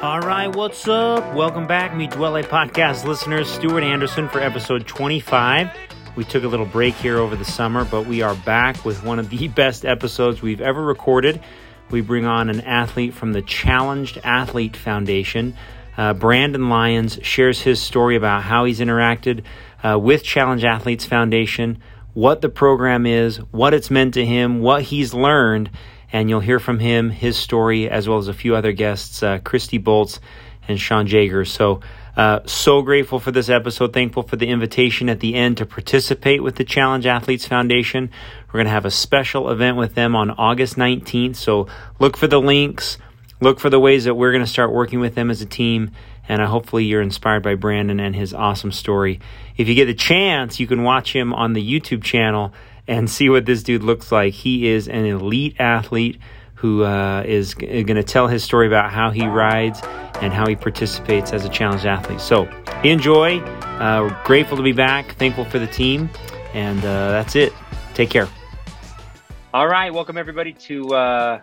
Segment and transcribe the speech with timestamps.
[0.00, 1.34] All right, what's up?
[1.34, 3.50] Welcome back, Meet Dwelle podcast listeners.
[3.50, 5.70] Stuart Anderson for episode 25.
[6.14, 9.18] We took a little break here over the summer, but we are back with one
[9.18, 11.42] of the best episodes we've ever recorded.
[11.90, 15.56] We bring on an athlete from the Challenged Athlete Foundation.
[15.96, 19.42] Uh, Brandon Lyons shares his story about how he's interacted
[19.82, 21.82] uh, with Challenge Athletes Foundation,
[22.14, 25.70] what the program is, what it's meant to him, what he's learned,
[26.12, 29.38] and you'll hear from him, his story, as well as a few other guests, uh,
[29.38, 30.20] Christy Bolts
[30.66, 31.44] and Sean Jager.
[31.44, 31.80] So,
[32.16, 33.92] uh, so grateful for this episode.
[33.92, 38.10] Thankful for the invitation at the end to participate with the Challenge Athletes Foundation.
[38.48, 41.36] We're going to have a special event with them on August 19th.
[41.36, 41.68] So,
[41.98, 42.98] look for the links,
[43.40, 45.92] look for the ways that we're going to start working with them as a team.
[46.28, 49.20] And uh, hopefully, you're inspired by Brandon and his awesome story.
[49.56, 52.52] If you get the chance, you can watch him on the YouTube channel
[52.88, 54.32] and see what this dude looks like.
[54.32, 56.18] He is an elite athlete
[56.54, 59.80] who uh, is g- going to tell his story about how he rides
[60.20, 62.20] and how he participates as a challenged athlete.
[62.20, 62.46] So
[62.82, 63.38] enjoy.
[63.78, 65.12] Uh, grateful to be back.
[65.12, 66.10] Thankful for the team.
[66.54, 67.52] And uh, that's it.
[67.94, 68.26] Take care.
[69.54, 69.92] All right.
[69.92, 71.40] Welcome, everybody, to uh,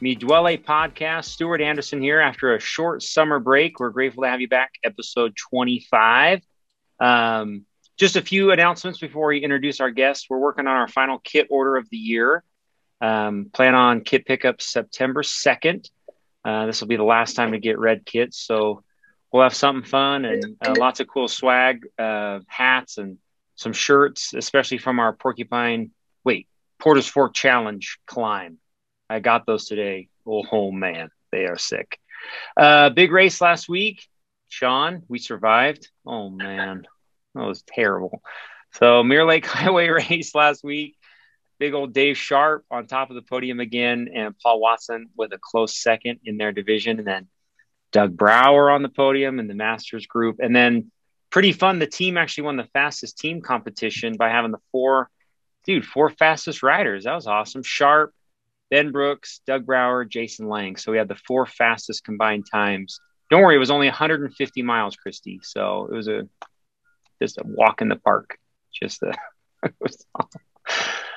[0.00, 1.26] Me Dwelle podcast.
[1.26, 3.80] Stuart Anderson here after a short summer break.
[3.80, 4.72] We're grateful to have you back.
[4.84, 6.42] Episode 25.
[6.98, 7.64] Um,
[8.00, 10.26] just a few announcements before we introduce our guests.
[10.30, 12.42] We're working on our final kit order of the year.
[13.02, 15.86] Um, plan on kit pickup September 2nd.
[16.42, 18.38] Uh, this will be the last time to get red kits.
[18.38, 18.82] So
[19.30, 23.18] we'll have something fun and uh, lots of cool swag, uh, hats, and
[23.54, 25.90] some shirts, especially from our Porcupine,
[26.24, 26.48] wait,
[26.78, 28.56] Porter's Fork Challenge climb.
[29.10, 30.08] I got those today.
[30.26, 32.00] Oh, oh man, they are sick.
[32.56, 34.08] Uh, big race last week.
[34.48, 35.90] Sean, we survived.
[36.06, 36.86] Oh man.
[37.34, 38.22] That was terrible.
[38.72, 40.96] So Mirror Lake Highway race last week.
[41.58, 45.38] Big old Dave Sharp on top of the podium again, and Paul Watson with a
[45.38, 47.28] close second in their division, and then
[47.92, 50.90] Doug Brower on the podium in the Masters group, and then
[51.28, 51.78] pretty fun.
[51.78, 55.10] The team actually won the fastest team competition by having the four,
[55.66, 57.04] dude, four fastest riders.
[57.04, 57.62] That was awesome.
[57.62, 58.14] Sharp,
[58.70, 60.76] Ben Brooks, Doug Brower, Jason Lang.
[60.76, 63.00] So we had the four fastest combined times.
[63.28, 65.40] Don't worry, it was only 150 miles, Christy.
[65.42, 66.28] So it was a
[67.20, 68.38] just a walk in the park.
[68.72, 69.12] Just a,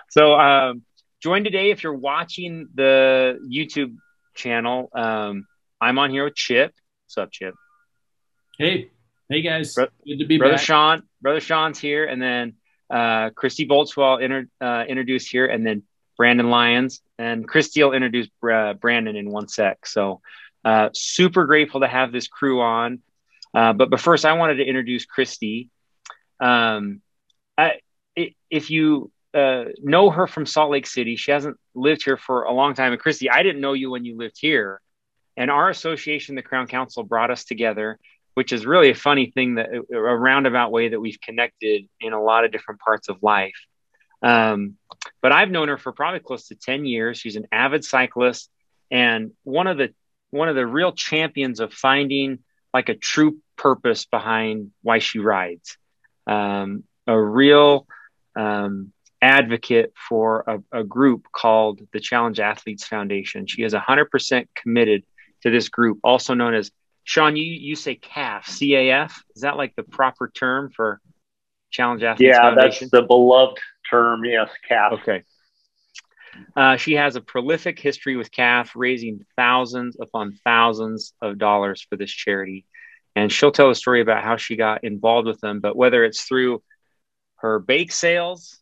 [0.09, 0.83] so um,
[1.21, 3.95] join today if you're watching the YouTube
[4.35, 4.89] channel.
[4.93, 5.47] Um,
[5.79, 6.73] I'm on here with Chip.
[7.05, 7.55] What's up, Chip?
[8.57, 8.89] Hey,
[9.29, 10.63] hey guys, Bro- good to be brother back.
[10.63, 11.03] Sean.
[11.21, 12.53] Brother Sean's here, and then
[12.89, 15.83] uh, Christy Bolts will inter- uh, introduce here, and then
[16.17, 19.85] Brandon Lyons and Christy will introduce uh, Brandon in one sec.
[19.85, 20.21] So
[20.63, 22.99] uh, super grateful to have this crew on.
[23.53, 25.69] Uh, but but first, I wanted to introduce Christy.
[26.39, 27.01] Um,
[27.57, 27.79] I,
[28.15, 32.53] if you uh, know her from Salt Lake City, she hasn't lived here for a
[32.53, 32.91] long time.
[32.91, 34.81] And Christy, I didn't know you when you lived here.
[35.35, 37.97] And our association, the Crown Council, brought us together,
[38.35, 42.21] which is really a funny thing that a roundabout way that we've connected in a
[42.21, 43.55] lot of different parts of life.
[44.21, 44.77] Um,
[45.21, 47.17] but I've known her for probably close to 10 years.
[47.17, 48.49] She's an avid cyclist
[48.91, 49.93] and one of the
[50.29, 52.39] one of the real champions of finding
[52.73, 55.77] like a true purpose behind why she rides
[56.27, 57.87] um, a real
[58.35, 58.91] um,
[59.21, 63.47] advocate for a, a, group called the Challenge Athletes Foundation.
[63.47, 65.03] She is 100% committed
[65.41, 66.71] to this group, also known as
[67.03, 67.35] Sean.
[67.35, 69.23] You you say CAF, C A F.
[69.35, 71.01] Is that like the proper term for
[71.71, 72.35] Challenge Athletes?
[72.35, 72.89] Yeah, Foundation?
[72.91, 74.23] that's the beloved term.
[74.25, 74.93] Yes, CAF.
[74.93, 75.23] Okay.
[76.55, 81.95] Uh, she has a prolific history with CAF, raising thousands upon thousands of dollars for
[81.95, 82.65] this charity
[83.15, 85.59] and she'll tell a story about how she got involved with them.
[85.59, 86.63] But whether it's through
[87.37, 88.59] her bake sales,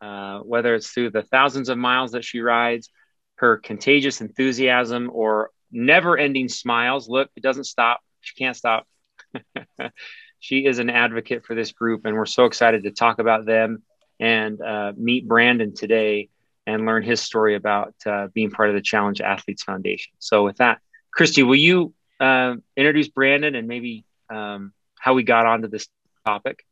[0.00, 2.90] uh, whether it's through the thousands of miles that she rides,
[3.36, 7.08] her contagious enthusiasm, or never ending smiles.
[7.08, 8.00] Look, it doesn't stop.
[8.20, 8.86] She can't stop.
[10.38, 13.82] she is an advocate for this group, and we're so excited to talk about them
[14.20, 16.28] and uh, meet Brandon today
[16.66, 20.12] and learn his story about uh, being part of the Challenge Athletes Foundation.
[20.18, 20.78] So, with that,
[21.12, 25.88] Christy, will you uh, introduce Brandon and maybe um, how we got onto this
[26.24, 26.64] topic?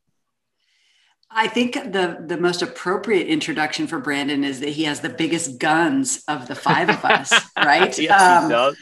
[1.31, 5.59] I think the the most appropriate introduction for Brandon is that he has the biggest
[5.59, 7.97] guns of the five of us, right?
[7.99, 8.77] yes, um, he does.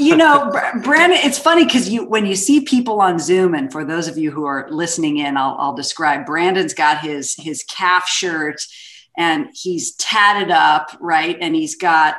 [0.00, 0.50] you know,
[0.82, 4.18] Brandon, it's funny because you when you see people on Zoom, and for those of
[4.18, 6.26] you who are listening in, I'll, I'll describe.
[6.26, 8.60] Brandon's got his his CAF shirt,
[9.16, 12.16] and he's tatted up, right, and he's got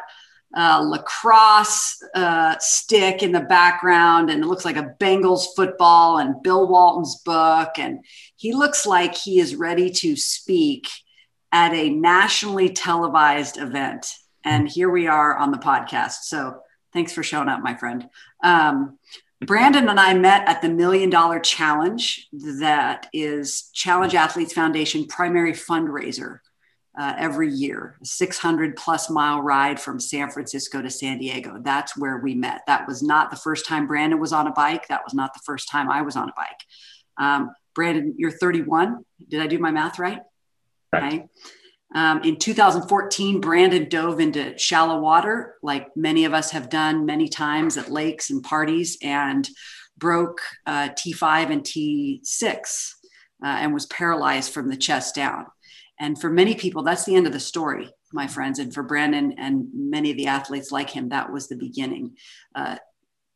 [0.56, 6.42] uh, lacrosse uh, stick in the background, and it looks like a Bengals football and
[6.44, 7.72] Bill Walton's book.
[7.78, 8.00] And
[8.36, 10.88] he looks like he is ready to speak
[11.52, 14.08] at a nationally televised event.
[14.44, 16.24] And here we are on the podcast.
[16.24, 16.62] So
[16.94, 18.10] Thanks for showing up, my friend.
[18.44, 18.98] Um,
[19.42, 22.28] Brandon and I met at the Million Dollar Challenge,
[22.60, 26.40] that is Challenge Athletes Foundation primary fundraiser
[27.00, 31.60] uh, every year, a 600 plus mile ride from San Francisco to San Diego.
[31.62, 32.62] That's where we met.
[32.68, 34.88] That was not the first time Brandon was on a bike.
[34.90, 36.60] That was not the first time I was on a bike.
[37.18, 39.06] Um, Brandon, you're 31.
[39.30, 40.20] Did I do my math right?
[40.92, 41.14] Right.
[41.14, 41.28] Okay.
[41.94, 47.28] Um, in 2014, Brandon dove into shallow water, like many of us have done many
[47.28, 49.48] times at lakes and parties, and
[49.98, 52.94] broke uh, T5 and T6
[53.44, 55.46] uh, and was paralyzed from the chest down.
[56.02, 58.58] And for many people, that's the end of the story, my friends.
[58.58, 62.18] And for Brandon and many of the athletes like him, that was the beginning.
[62.56, 62.78] Uh,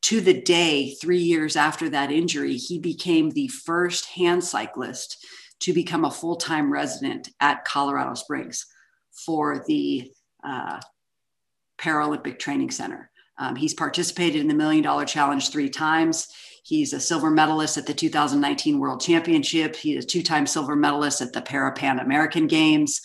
[0.01, 5.23] to the day, three years after that injury, he became the first hand cyclist
[5.59, 8.65] to become a full time resident at Colorado Springs
[9.11, 10.11] for the
[10.43, 10.79] uh,
[11.77, 13.11] Paralympic Training Center.
[13.37, 16.27] Um, he's participated in the Million Dollar Challenge three times.
[16.65, 19.75] He's a silver medalist at the 2019 World Championship.
[19.75, 23.01] He is two time silver medalist at the Para Pan American Games.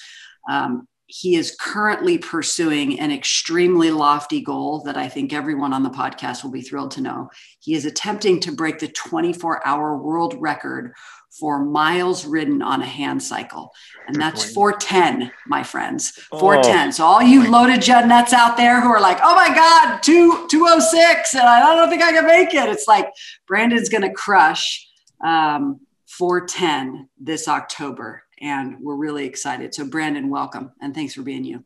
[0.48, 5.90] Um, he is currently pursuing an extremely lofty goal that I think everyone on the
[5.90, 7.28] podcast will be thrilled to know.
[7.58, 10.94] He is attempting to break the 24 hour world record
[11.30, 13.72] for miles ridden on a hand cycle.
[14.06, 16.10] And that's 410, my friends.
[16.30, 16.88] 410.
[16.88, 16.90] Oh.
[16.90, 20.46] So all you loaded jet nuts out there who are like, oh my God, two,
[20.48, 22.68] 206, and I don't think I can make it.
[22.68, 23.08] It's like
[23.46, 24.86] Brandon's gonna crush
[25.24, 28.24] um, 410 this October.
[28.40, 29.74] And we're really excited.
[29.74, 31.64] So Brandon, welcome and thanks for being you.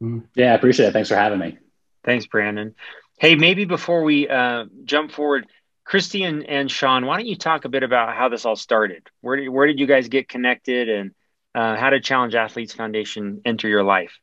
[0.00, 0.24] Mm.
[0.34, 0.92] Yeah, I appreciate it.
[0.92, 1.58] Thanks for having me.
[2.04, 2.74] Thanks, Brandon.
[3.18, 5.46] Hey, maybe before we uh, jump forward,
[5.86, 9.06] Christy and, and Sean, why don't you talk a bit about how this all started?
[9.20, 11.14] Where did, where did you guys get connected and
[11.54, 14.18] uh, how did Challenge Athletes Foundation enter your life?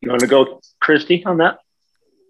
[0.00, 1.60] You want to go, Christy, on that?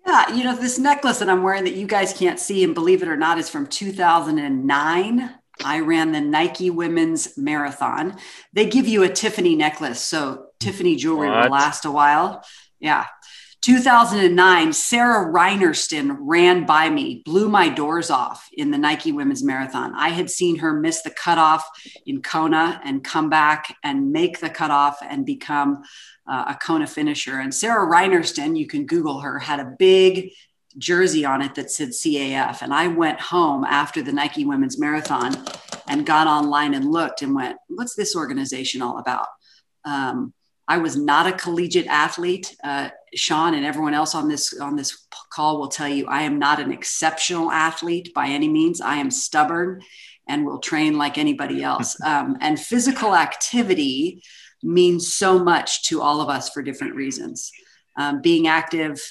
[0.07, 3.03] Yeah, you know, this necklace that I'm wearing that you guys can't see, and believe
[3.03, 5.35] it or not, is from 2009.
[5.65, 8.17] I ran the Nike Women's Marathon.
[8.53, 11.45] They give you a Tiffany necklace, so Tiffany jewelry what?
[11.45, 12.45] will last a while.
[12.79, 13.07] Yeah.
[13.63, 19.93] 2009, Sarah Reinertsen ran by me, blew my doors off in the Nike Women's Marathon.
[19.95, 21.69] I had seen her miss the cutoff
[22.07, 25.83] in Kona and come back and make the cutoff and become
[26.27, 27.39] uh, a Kona finisher.
[27.39, 30.33] And Sarah Reinertsen, you can Google her, had a big
[30.79, 32.63] jersey on it that said CAF.
[32.63, 35.37] And I went home after the Nike Women's Marathon
[35.87, 39.27] and got online and looked and went, what's this organization all about?
[39.85, 40.33] Um,
[40.71, 42.57] I was not a collegiate athlete.
[42.63, 46.39] Uh, Sean and everyone else on this on this call will tell you I am
[46.39, 48.81] not an exceptional athlete by any means.
[48.81, 49.83] I am stubborn
[50.29, 52.01] and will train like anybody else.
[52.03, 54.23] Um, and physical activity
[54.63, 57.51] means so much to all of us for different reasons.
[57.97, 59.03] Um, being active,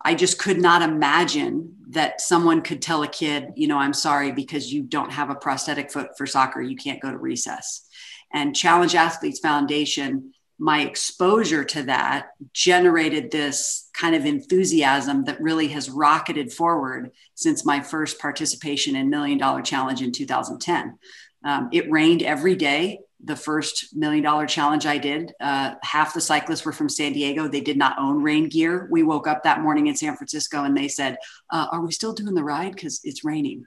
[0.00, 4.30] I just could not imagine that someone could tell a kid, you know, I'm sorry
[4.30, 7.88] because you don't have a prosthetic foot for soccer, you can't go to recess.
[8.32, 15.68] And Challenge Athletes Foundation my exposure to that generated this kind of enthusiasm that really
[15.68, 20.98] has rocketed forward since my first participation in Million Dollar Challenge in 2010.
[21.44, 25.34] Um, it rained every day the first million dollar challenge I did.
[25.40, 27.48] Uh, half the cyclists were from San Diego.
[27.48, 28.86] They did not own rain gear.
[28.92, 31.18] We woke up that morning in San Francisco and they said,
[31.50, 32.74] uh, "Are we still doing the ride?
[32.74, 33.64] Because it's raining."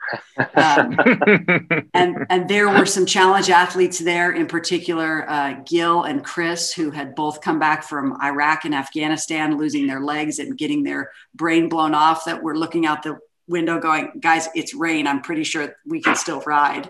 [0.56, 0.98] Um,
[1.94, 6.90] and and there were some challenge athletes there, in particular uh, Gil and Chris, who
[6.90, 11.68] had both come back from Iraq and Afghanistan, losing their legs and getting their brain
[11.68, 12.24] blown off.
[12.26, 15.08] That were looking out the window, going, "Guys, it's rain.
[15.08, 16.90] I'm pretty sure we can still ride."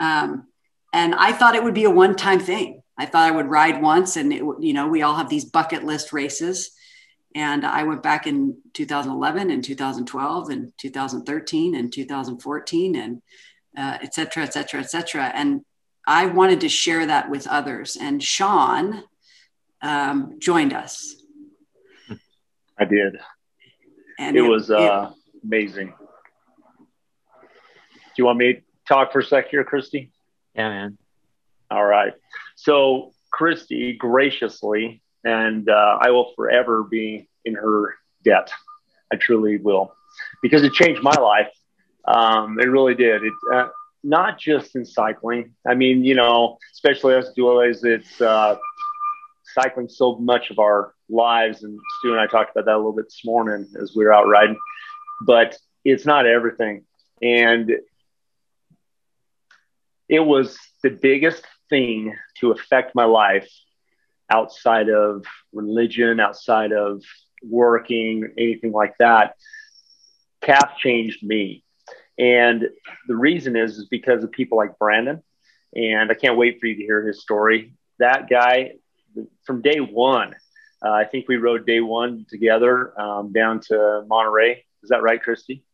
[0.00, 0.48] Um,
[0.94, 2.80] and I thought it would be a one time thing.
[2.96, 5.82] I thought I would ride once and it, you know, we all have these bucket
[5.82, 6.70] list races.
[7.34, 13.22] And I went back in 2011 and 2012 and 2013 and 2014 and
[13.76, 15.24] uh, et cetera, et cetera, et cetera.
[15.34, 15.62] And
[16.06, 17.96] I wanted to share that with others.
[18.00, 19.02] And Sean
[19.82, 21.16] um, joined us.
[22.78, 23.18] I did.
[24.20, 25.92] And it, it was uh, it, amazing.
[27.48, 30.12] Do you want me to talk for a sec here, Christy?
[30.54, 30.98] Yeah, man.
[31.70, 32.12] All right.
[32.56, 38.50] So Christy graciously, and uh, I will forever be in her debt.
[39.12, 39.94] I truly will,
[40.42, 41.50] because it changed my life.
[42.06, 43.22] Um, it really did.
[43.24, 43.68] It uh,
[44.02, 45.54] not just in cycling.
[45.66, 48.56] I mean, you know, especially us duos, it's uh,
[49.54, 51.64] cycling so much of our lives.
[51.64, 54.12] And Stu and I talked about that a little bit this morning as we were
[54.12, 54.58] out riding.
[55.22, 56.84] But it's not everything.
[57.22, 57.72] And
[60.14, 63.48] it was the biggest thing to affect my life
[64.30, 67.02] outside of religion, outside of
[67.42, 69.34] working, anything like that.
[70.42, 71.64] CAF changed me.
[72.18, 72.68] And
[73.08, 75.22] the reason is, is because of people like Brandon.
[75.74, 77.74] And I can't wait for you to hear his story.
[77.98, 78.74] That guy,
[79.44, 80.34] from day one,
[80.84, 84.64] uh, I think we rode day one together um, down to Monterey.
[84.82, 85.64] Is that right, Christy?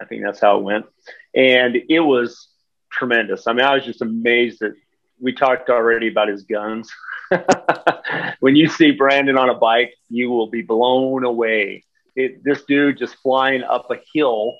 [0.00, 0.86] I think that's how it went.
[1.34, 2.48] And it was
[2.94, 3.46] tremendous.
[3.46, 4.74] I mean, I was just amazed that
[5.20, 6.90] we talked already about his guns.
[8.40, 11.84] when you see Brandon on a bike, you will be blown away.
[12.16, 14.56] It, this dude just flying up a hill,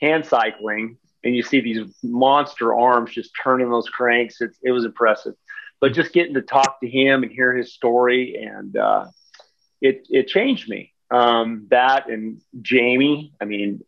[0.00, 4.40] hand cycling, and you see these monster arms just turning those cranks.
[4.40, 5.34] It, it was impressive.
[5.80, 9.06] But just getting to talk to him and hear his story, and uh,
[9.82, 10.92] it it changed me.
[11.10, 13.84] Um, that and Jamie, I mean,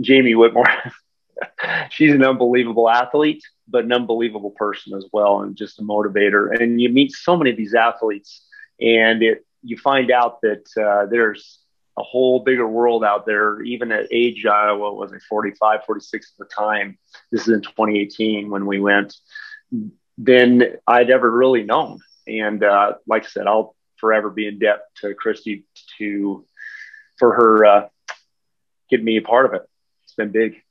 [0.00, 0.66] Jamie Whitmore,
[1.90, 6.58] she's an unbelievable athlete, but an unbelievable person as well, and just a motivator.
[6.60, 8.44] And you meet so many of these athletes,
[8.80, 11.60] and it you find out that uh, there's
[11.98, 16.32] a whole bigger world out there, even at age, uh, what was it, 45, 46
[16.32, 16.96] at the time.
[17.32, 19.16] This is in 2018 when we went,
[20.16, 22.00] than I'd ever really known.
[22.26, 25.64] And uh, like I said, I'll forever be in debt to Christy
[25.98, 26.44] to
[27.18, 27.88] for her uh,
[28.92, 29.62] me a part of it.
[30.04, 30.62] It's been big.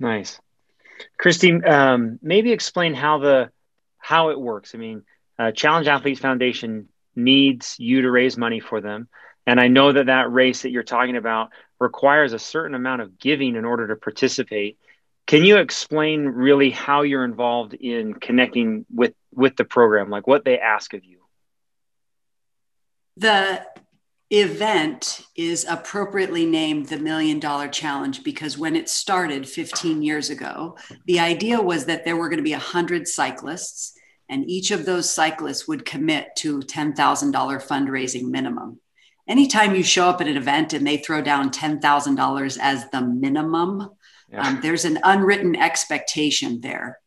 [0.00, 0.40] Nice,
[1.18, 1.52] Christy.
[1.62, 3.50] Um, maybe explain how the
[3.98, 4.74] how it works.
[4.74, 5.02] I mean,
[5.38, 9.08] uh, Challenge Athletes Foundation needs you to raise money for them.
[9.46, 13.18] And I know that that race that you're talking about requires a certain amount of
[13.18, 14.78] giving in order to participate.
[15.26, 20.44] Can you explain really how you're involved in connecting with with the program, like what
[20.44, 21.20] they ask of you?
[23.16, 23.64] The
[24.40, 30.76] event is appropriately named the Million Dollar Challenge because when it started 15 years ago,
[31.06, 33.94] the idea was that there were going to be 100 cyclists,
[34.28, 36.94] and each of those cyclists would commit to $10,000
[37.66, 38.80] fundraising minimum
[39.26, 43.90] anytime you show up at an event and they throw down $10,000 as the minimum,
[44.30, 44.46] yeah.
[44.46, 46.98] um, there's an unwritten expectation there.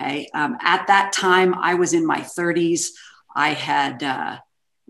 [0.00, 0.28] Okay.
[0.32, 2.88] Um, at that time, I was in my 30s.
[3.34, 4.38] I had uh,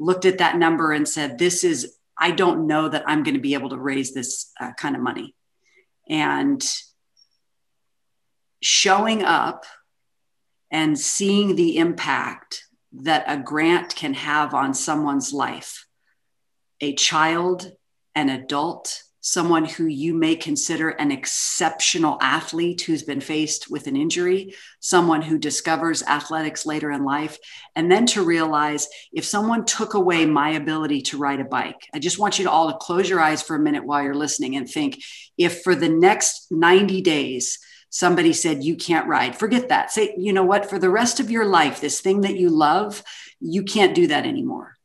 [0.00, 3.40] looked at that number and said, This is, I don't know that I'm going to
[3.40, 5.35] be able to raise this uh, kind of money.
[6.09, 6.64] And
[8.61, 9.64] showing up
[10.73, 15.87] and seeing the impact that a grant can have on someone's life
[16.80, 17.73] a child,
[18.14, 23.97] an adult, someone who you may consider an exceptional athlete who's been faced with an
[23.97, 27.39] injury, someone who discovers athletics later in life,
[27.77, 31.99] and then to realize if someone took away my ability to ride a bike, I
[31.99, 34.57] just want you to all to close your eyes for a minute while you're listening
[34.57, 35.03] and think
[35.37, 37.59] if for the next 90 days,
[37.91, 39.91] somebody said you can't ride forget that.
[39.91, 40.71] Say you know what?
[40.71, 43.03] For the rest of your life this thing that you love
[43.41, 44.79] you can't do that anymore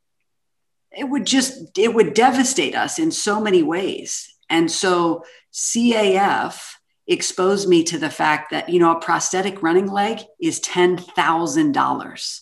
[0.98, 4.34] it would just it would devastate us in so many ways.
[4.50, 10.20] And so caf exposed me to the fact that you know a prosthetic running leg
[10.42, 12.42] is $10000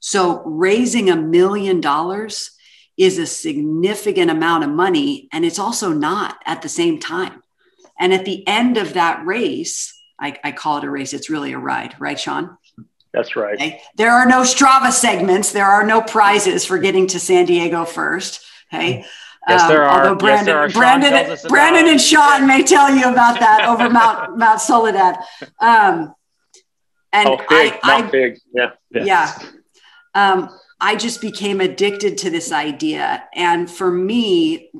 [0.00, 2.52] so raising a million dollars
[2.96, 7.42] is a significant amount of money and it's also not at the same time.
[7.98, 11.52] And at the end of that race I, I call it a race it's really
[11.52, 12.56] a ride right sean
[13.16, 13.54] that's right.
[13.54, 13.80] Okay.
[13.96, 15.50] There are no Strava segments.
[15.50, 18.44] There are no prizes for getting to San Diego first.
[18.72, 19.06] Okay.
[19.48, 20.02] Yes, there um, are.
[20.02, 24.60] Although Brandon, yes, Brandon, Brandon and Sean may tell you about that over Mount Mount
[24.60, 25.16] Soledad.
[25.60, 26.14] Um,
[27.12, 28.38] and oh, big, I, I big.
[28.52, 28.72] Yeah.
[28.90, 29.38] Yeah.
[30.14, 33.26] Um, I just became addicted to this idea.
[33.34, 34.70] And for me,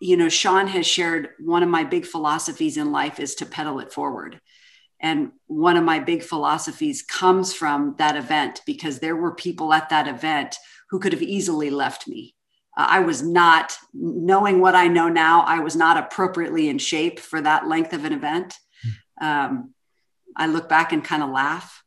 [0.00, 3.78] you know, Sean has shared one of my big philosophies in life is to pedal
[3.78, 4.40] it forward.
[5.04, 9.90] And one of my big philosophies comes from that event because there were people at
[9.90, 10.56] that event
[10.88, 12.34] who could have easily left me.
[12.74, 17.20] Uh, I was not, knowing what I know now, I was not appropriately in shape
[17.20, 18.54] for that length of an event.
[19.20, 19.74] Um,
[20.34, 21.84] I look back and kind of laugh,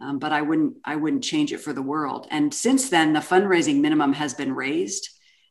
[0.00, 2.28] um, but I wouldn't, I wouldn't change it for the world.
[2.30, 5.08] And since then, the fundraising minimum has been raised.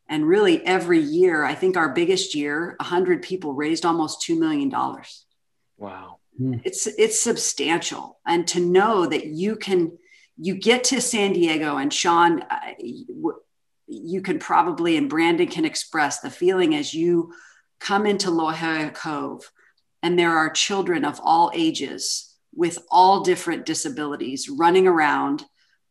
[0.07, 4.73] And really, every year, I think our biggest year, 100 people raised almost $2 million.
[5.77, 6.18] Wow.
[6.39, 6.55] Hmm.
[6.63, 9.97] It's it's substantial, and to know that you can
[10.37, 12.73] you get to San Diego, and Sean, uh,
[13.87, 17.33] you can probably and Brandon can express the feeling as you
[17.79, 19.51] come into La Jolla Cove,
[20.01, 25.43] and there are children of all ages with all different disabilities running around,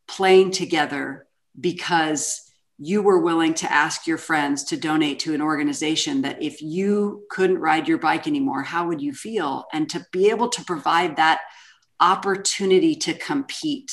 [0.07, 1.27] playing together
[1.61, 2.48] because
[2.79, 7.25] you were willing to ask your friends to donate to an organization that if you
[7.29, 9.67] couldn't ride your bike anymore, how would you feel?
[9.73, 11.41] And to be able to provide that
[12.01, 13.93] opportunity to compete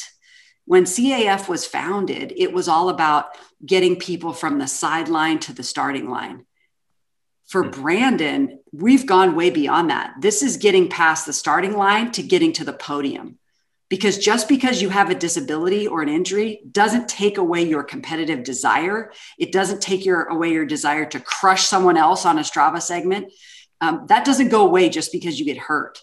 [0.65, 5.63] when CAF was founded, it was all about getting people from the sideline to the
[5.63, 6.45] starting line.
[7.47, 7.69] For hmm.
[7.69, 10.15] Brandon, we've gone way beyond that.
[10.19, 13.37] This is getting past the starting line to getting to the podium.
[13.89, 18.43] Because just because you have a disability or an injury doesn't take away your competitive
[18.43, 19.11] desire.
[19.37, 23.31] It doesn't take your, away your desire to crush someone else on a Strava segment.
[23.81, 25.99] Um, that doesn't go away just because you get hurt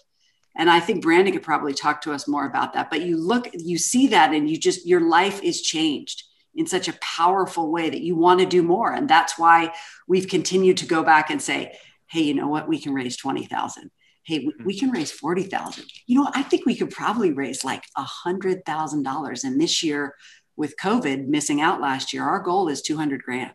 [0.55, 3.49] and i think brandon could probably talk to us more about that but you look
[3.53, 6.23] you see that and you just your life is changed
[6.55, 9.73] in such a powerful way that you want to do more and that's why
[10.07, 13.89] we've continued to go back and say hey you know what we can raise 20000
[14.25, 18.05] hey we can raise 40000 you know i think we could probably raise like a
[18.25, 20.15] $100000 and this year
[20.55, 23.53] with covid missing out last year our goal is 200 grand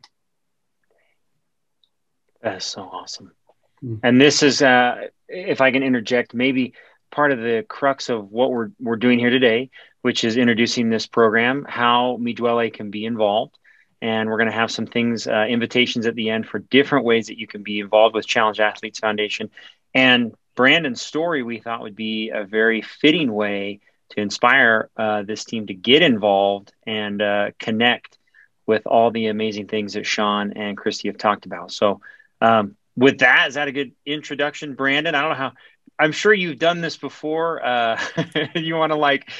[2.42, 3.32] that's so awesome
[3.80, 3.96] hmm.
[4.02, 6.74] and this is uh if i can interject maybe
[7.10, 9.70] part of the crux of what we're we're doing here today,
[10.02, 13.58] which is introducing this program, how Miduele can be involved.
[14.00, 17.26] And we're going to have some things, uh, invitations at the end for different ways
[17.26, 19.50] that you can be involved with Challenge Athletes Foundation.
[19.92, 25.44] And Brandon's story, we thought would be a very fitting way to inspire uh, this
[25.44, 28.18] team to get involved and uh, connect
[28.66, 31.70] with all the amazing things that Sean and Christy have talked about.
[31.70, 32.00] So,
[32.40, 35.14] um, with that, is that a good introduction, Brandon?
[35.14, 35.52] I don't know how
[35.96, 37.64] I'm sure you've done this before.
[37.64, 38.00] Uh,
[38.56, 39.30] you want to like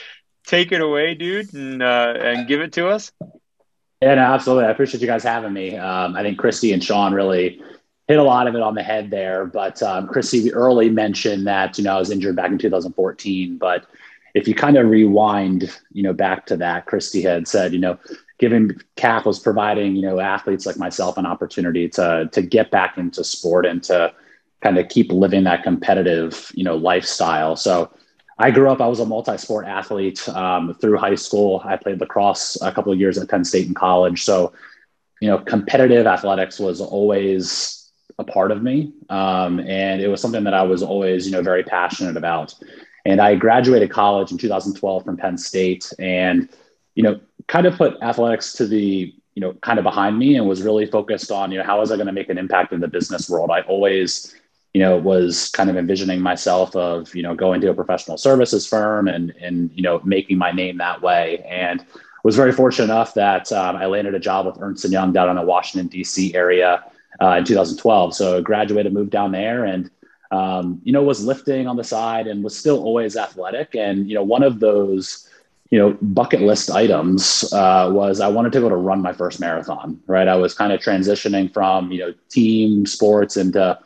[0.47, 3.11] take it away, dude, and uh, and give it to us?
[4.01, 4.67] Yeah, no, absolutely.
[4.67, 5.77] I appreciate you guys having me.
[5.77, 7.61] Um, I think Christy and Sean really
[8.09, 9.47] hit a lot of it on the head there.
[9.47, 13.59] But um, Christy early mentioned that you know I was injured back in 2014.
[13.59, 13.87] But
[14.35, 17.99] if you kind of rewind, you know, back to that, Christy had said, you know,
[18.39, 22.99] giving CAF was providing you know athletes like myself an opportunity to to get back
[22.99, 24.13] into sport and to
[24.61, 27.55] kind of keep living that competitive, you know, lifestyle.
[27.55, 27.93] So
[28.39, 31.63] I grew up, I was a multi-sport athlete um, through high school.
[31.65, 34.25] I played lacrosse a couple of years at Penn State and college.
[34.25, 34.53] So,
[35.21, 37.78] you know, competitive athletics was always
[38.19, 38.93] a part of me.
[39.09, 42.55] Um, and it was something that I was always, you know, very passionate about.
[43.05, 46.49] And I graduated college in 2012 from Penn State and,
[46.95, 50.49] you know, kind of put athletics to the, you know, kind of behind me and
[50.49, 52.81] was really focused on, you know, how was I going to make an impact in
[52.81, 53.51] the business world?
[53.51, 54.35] I always,
[54.75, 58.67] you know, was kind of envisioning myself of, you know, going to a professional services
[58.67, 61.39] firm and, and, you know, making my name that way.
[61.49, 61.87] And
[62.25, 65.31] was very fortunate enough that um, I landed a job with Ernst & Young down
[65.31, 66.35] in the Washington, D.C.
[66.35, 66.85] area
[67.21, 68.15] uh, in 2012.
[68.15, 69.91] So graduated, moved down there and,
[70.31, 73.75] um, you know, was lifting on the side and was still always athletic.
[73.75, 75.29] And, you know, one of those,
[75.71, 79.41] you know, bucket list items uh, was I wanted to go to run my first
[79.41, 80.29] marathon, right?
[80.29, 83.79] I was kind of transitioning from, you know, team sports into,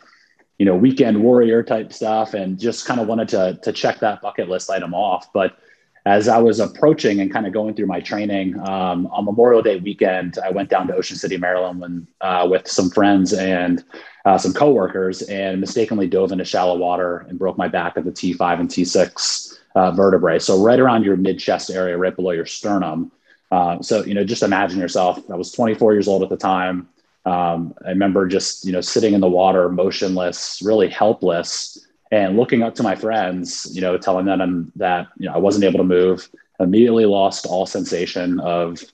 [0.59, 4.21] you know, weekend warrior type stuff and just kind of wanted to, to check that
[4.21, 5.33] bucket list item off.
[5.33, 5.57] But
[6.05, 9.79] as I was approaching and kind of going through my training um, on Memorial Day
[9.79, 13.85] weekend, I went down to Ocean City, Maryland when, uh, with some friends and
[14.25, 18.11] uh, some coworkers and mistakenly dove into shallow water and broke my back at the
[18.11, 20.39] T5 and T6 uh, vertebrae.
[20.39, 23.13] So right around your mid chest area, right below your sternum.
[23.51, 26.89] Uh, so, you know, just imagine yourself, I was 24 years old at the time
[27.25, 32.63] um, I remember just you know sitting in the water, motionless, really helpless, and looking
[32.63, 35.85] up to my friends, you know, telling them that you know I wasn't able to
[35.85, 36.29] move.
[36.61, 38.85] Immediately lost all sensation of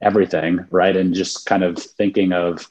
[0.00, 2.70] everything, right, and just kind of thinking of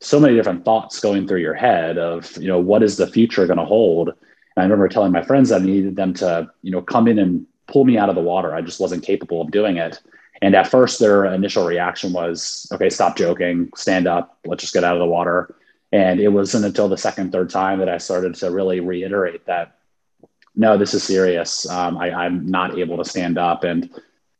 [0.00, 3.46] so many different thoughts going through your head of you know what is the future
[3.46, 4.08] going to hold.
[4.10, 4.16] And
[4.56, 7.84] I remember telling my friends I needed them to you know come in and pull
[7.84, 8.54] me out of the water.
[8.54, 10.00] I just wasn't capable of doing it.
[10.40, 14.82] And at first, their initial reaction was, okay, stop joking, stand up, let's just get
[14.82, 15.54] out of the water.
[15.92, 19.76] And it wasn't until the second, third time that I started to really reiterate that,
[20.54, 21.68] no, this is serious.
[21.68, 23.64] Um, I, am not able to stand up.
[23.64, 23.90] And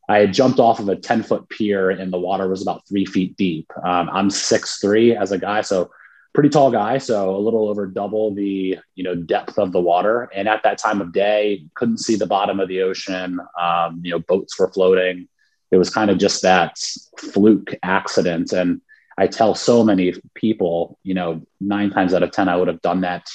[0.08, 3.04] I had jumped off of a 10 foot pier and the water was about three
[3.04, 3.70] feet deep.
[3.84, 5.90] Um, I'm six three as a guy, so
[6.34, 6.98] pretty tall guy.
[6.98, 10.30] So a little over double the, you know, depth of the water.
[10.34, 13.38] And at that time of day, couldn't see the bottom of the ocean.
[13.60, 15.28] Um, you know, boats were floating
[15.72, 16.78] it was kind of just that
[17.18, 18.52] fluke accident.
[18.52, 18.82] And
[19.22, 22.82] I tell so many people, you know, nine times out of 10, I would have
[22.82, 23.30] done that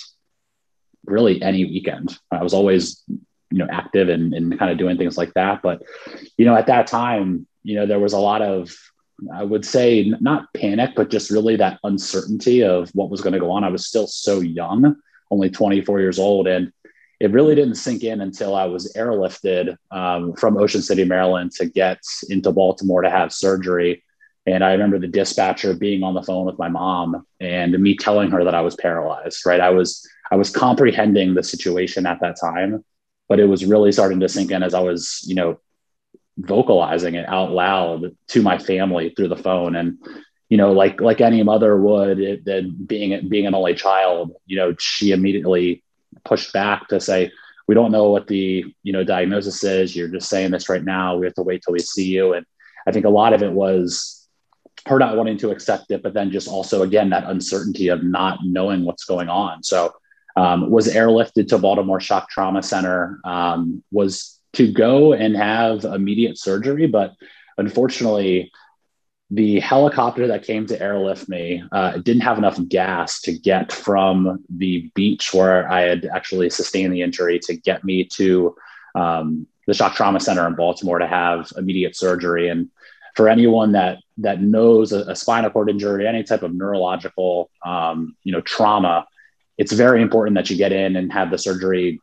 [1.05, 2.19] really any weekend.
[2.29, 5.61] I was always, you know, active and, and kind of doing things like that.
[5.61, 5.81] But,
[6.37, 8.75] you know, at that time, you know, there was a lot of,
[9.33, 13.39] I would say not panic, but just really that uncertainty of what was going to
[13.39, 13.63] go on.
[13.63, 14.97] I was still so young,
[15.31, 16.47] only 24 years old.
[16.49, 16.73] And
[17.21, 21.65] it really didn't sink in until I was airlifted um, from Ocean City, Maryland to
[21.65, 24.03] get into Baltimore to have surgery.
[24.47, 28.31] And I remember the dispatcher being on the phone with my mom and me telling
[28.31, 29.59] her that I was paralyzed, right?
[29.59, 32.85] I was, I was comprehending the situation at that time,
[33.27, 35.59] but it was really starting to sink in as I was, you know,
[36.37, 39.75] vocalizing it out loud to my family through the phone.
[39.75, 39.97] And,
[40.47, 44.73] you know, like, like any mother would, then being, being an only child, you know,
[44.79, 45.83] she immediately
[46.23, 47.31] pushed back to say,
[47.67, 49.93] we don't know what the, you know, diagnosis is.
[49.93, 51.17] You're just saying this right now.
[51.17, 52.31] We have to wait till we see you.
[52.31, 52.45] And
[52.87, 54.16] I think a lot of it was
[54.87, 58.39] her not wanting to accept it, but then just also, again, that uncertainty of not
[58.43, 59.63] knowing what's going on.
[59.63, 59.93] So,
[60.35, 66.37] um, was airlifted to Baltimore Shock Trauma Center, um, was to go and have immediate
[66.37, 66.87] surgery.
[66.87, 67.13] But
[67.57, 68.51] unfortunately,
[69.29, 74.43] the helicopter that came to airlift me uh, didn't have enough gas to get from
[74.49, 78.55] the beach where I had actually sustained the injury to get me to
[78.95, 82.47] um, the shock trauma center in Baltimore to have immediate surgery.
[82.47, 82.69] And
[83.17, 88.15] for anyone that that knows a, a spinal cord injury, any type of neurological um,
[88.23, 89.07] you know trauma,
[89.57, 91.99] it's very important that you get in and have the surgery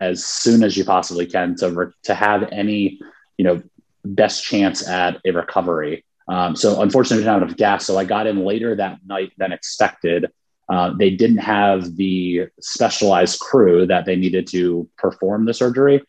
[0.00, 3.00] as soon as you possibly can to re- to have any
[3.38, 3.60] you know
[4.04, 6.04] best chance at a recovery.
[6.28, 7.84] Um, so unfortunately, we didn't have gas.
[7.84, 10.30] So I got in later that night than expected.
[10.68, 16.00] Uh, they didn't have the specialized crew that they needed to perform the surgery.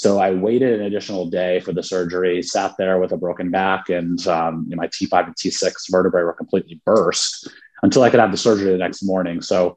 [0.00, 3.90] So I waited an additional day for the surgery, sat there with a broken back,
[3.90, 7.46] and um, you know, my T5 and T6 vertebrae were completely burst
[7.82, 9.42] until I could have the surgery the next morning.
[9.42, 9.76] So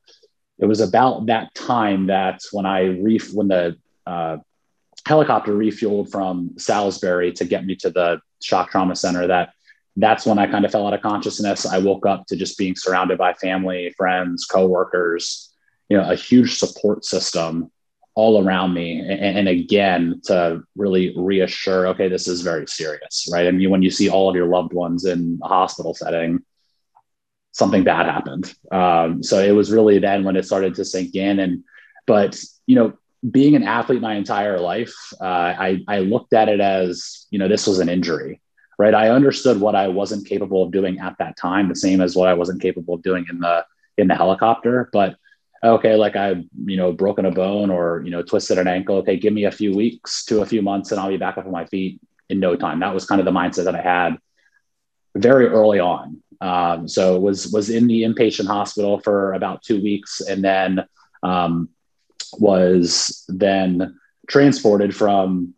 [0.60, 3.76] it was about that time that when I ref- when the
[4.08, 4.38] uh,
[5.06, 9.50] helicopter refueled from Salisbury to get me to the shock trauma center that
[9.98, 11.66] that's when I kind of fell out of consciousness.
[11.66, 15.54] I woke up to just being surrounded by family, friends, coworkers,
[15.90, 17.73] you know, a huge support system
[18.16, 19.00] all around me.
[19.00, 23.48] And, and, again, to really reassure, okay, this is very serious, right?
[23.48, 26.40] I mean, when you see all of your loved ones in a hospital setting,
[27.52, 28.54] something bad happened.
[28.72, 31.40] Um, so it was really then when it started to sink in.
[31.40, 31.64] And,
[32.06, 32.94] but, you know,
[33.30, 37.48] being an athlete my entire life, uh, I, I looked at it as, you know,
[37.48, 38.42] this was an injury,
[38.78, 38.94] right?
[38.94, 42.28] I understood what I wasn't capable of doing at that time, the same as what
[42.28, 43.66] I wasn't capable of doing in the,
[43.98, 44.90] in the helicopter.
[44.92, 45.16] But
[45.64, 48.98] okay, like I've, you know, broken a bone or, you know, twisted an ankle.
[48.98, 51.46] Okay, give me a few weeks to a few months and I'll be back up
[51.46, 52.80] on my feet in no time.
[52.82, 54.18] That was kind of the mindset that I had
[55.16, 56.22] very early on.
[56.42, 60.84] Um, so was was in the inpatient hospital for about two weeks and then
[61.22, 61.70] um,
[62.34, 63.98] was then
[64.28, 65.54] transported from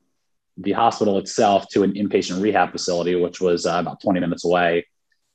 [0.58, 4.86] the hospital itself to an inpatient rehab facility, which was uh, about 20 minutes away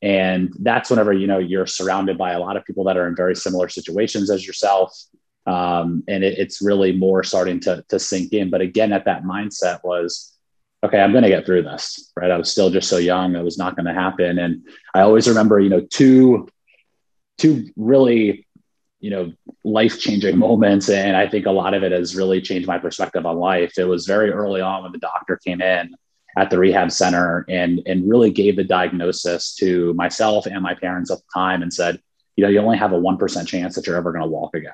[0.03, 3.15] and that's whenever you know you're surrounded by a lot of people that are in
[3.15, 4.97] very similar situations as yourself.
[5.47, 8.51] Um, and it, it's really more starting to, to sink in.
[8.51, 10.37] But again at that mindset was
[10.83, 12.31] okay i'm going to get through this right?
[12.31, 14.39] I was still just so young it was not going to happen.
[14.39, 16.49] And i always remember you know two
[17.39, 18.47] two really
[19.01, 19.33] you know
[19.65, 20.89] life changing moments.
[20.89, 23.79] And i think a lot of it has really changed my perspective on life.
[23.79, 25.95] It was very early on when the doctor came in
[26.37, 31.11] at the rehab center and and really gave the diagnosis to myself and my parents
[31.11, 32.01] at the time and said
[32.37, 34.73] you know you only have a 1% chance that you're ever going to walk again.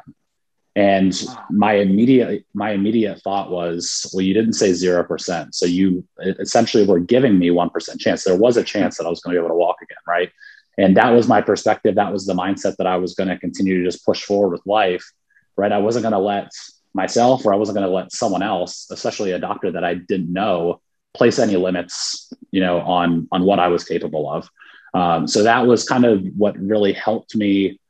[0.77, 1.15] And
[1.51, 7.01] my immediate my immediate thought was well you didn't say 0% so you essentially were
[7.01, 8.25] giving me 1% chance.
[8.25, 10.31] There was a chance that i was going to be able to walk again right?
[10.79, 11.95] And that was my perspective.
[11.95, 14.67] That was the mindset that i was going to continue to just push forward with
[14.67, 15.11] life
[15.57, 15.73] right?
[15.73, 16.51] I wasn't going to let
[16.93, 20.33] myself or i wasn't going to let someone else especially a doctor that i didn't
[20.33, 20.81] know
[21.17, 24.49] place any limits, you know, on on what I was capable of.
[24.95, 27.81] Um, so that was kind of what really helped me,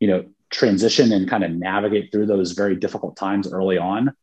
[0.00, 4.14] you know, transition and kind of navigate through those very difficult times early on.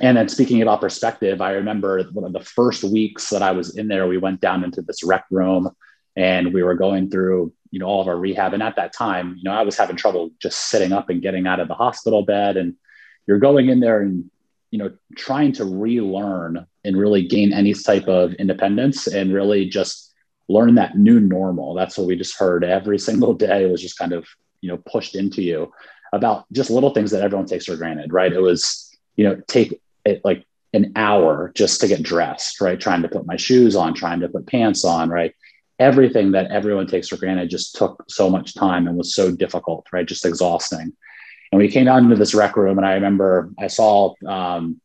[0.00, 3.76] And then speaking about perspective, I remember one of the first weeks that I was
[3.76, 5.70] in there, we went down into this rec room
[6.16, 8.52] and we were going through, you know, all of our rehab.
[8.52, 11.46] And at that time, you know, I was having trouble just sitting up and getting
[11.46, 12.56] out of the hospital bed.
[12.56, 12.74] And
[13.26, 14.30] you're going in there and
[14.70, 20.14] you know trying to relearn and really gain any type of independence and really just
[20.48, 21.74] learn that new normal.
[21.74, 24.26] That's what we just heard every single day It was just kind of
[24.60, 25.72] you know pushed into you
[26.12, 28.32] about just little things that everyone takes for granted right?
[28.32, 32.80] It was you know take it like an hour just to get dressed right?
[32.80, 35.34] Trying to put my shoes on trying to put pants on right?
[35.78, 39.86] Everything that everyone takes for granted just took so much time and was so difficult
[39.92, 40.06] right?
[40.06, 40.92] Just exhausting.
[41.52, 44.80] And we came out into this rec room, and I remember I saw um,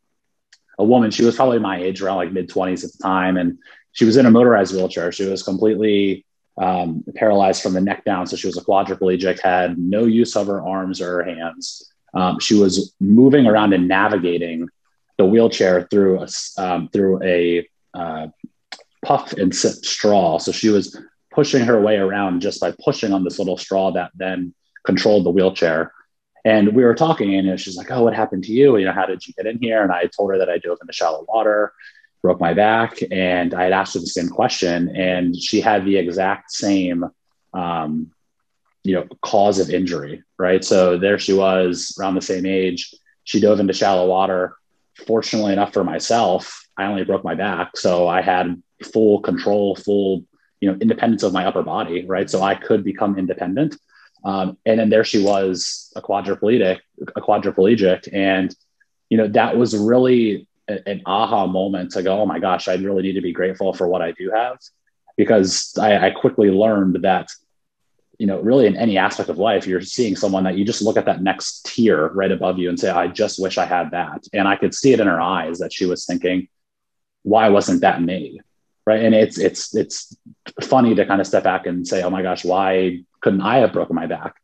[0.79, 1.11] a woman.
[1.11, 3.57] She was probably my age, around like mid twenties at the time, and
[3.91, 5.11] she was in a motorized wheelchair.
[5.11, 6.25] She was completely
[6.57, 10.47] um, paralyzed from the neck down, so she was a quadriplegic, had no use of
[10.47, 11.91] her arms or her hands.
[12.13, 14.67] Um, she was moving around and navigating
[15.17, 18.27] the wheelchair through a um, through a uh,
[19.05, 20.37] puff and sip straw.
[20.39, 20.99] So she was
[21.31, 24.53] pushing her way around just by pushing on this little straw that then
[24.85, 25.93] controlled the wheelchair.
[26.45, 28.77] And we were talking, and she's like, "Oh, what happened to you?
[28.77, 30.77] You know, how did you get in here?" And I told her that I dove
[30.81, 31.73] into shallow water.
[32.21, 35.97] broke my back, and I had asked her the same question, and she had the
[35.97, 37.03] exact same,
[37.53, 38.11] um,
[38.83, 40.63] you know, cause of injury, right?
[40.63, 42.93] So there she was, around the same age.
[43.25, 44.55] She dove into shallow water.
[45.05, 48.61] Fortunately enough for myself, I only broke my back, so I had
[48.93, 50.23] full control, full
[50.61, 52.29] you know independence of my upper body, right?
[52.29, 53.75] So I could become independent.
[54.23, 58.55] Um, and then there she was, a quadriplegic, a quadriplegic, and
[59.09, 62.75] you know that was really a, an aha moment to go, oh my gosh, I
[62.75, 64.57] really need to be grateful for what I do have,
[65.17, 67.29] because I, I quickly learned that
[68.19, 70.97] you know, really in any aspect of life, you're seeing someone that you just look
[70.97, 74.23] at that next tier right above you and say, I just wish I had that.
[74.31, 76.47] And I could see it in her eyes that she was thinking,
[77.23, 78.39] why wasn't that me?
[78.85, 79.03] Right.
[79.03, 80.15] And it's, it's, it's
[80.61, 83.73] funny to kind of step back and say, oh my gosh, why couldn't I have
[83.73, 84.35] broken my back?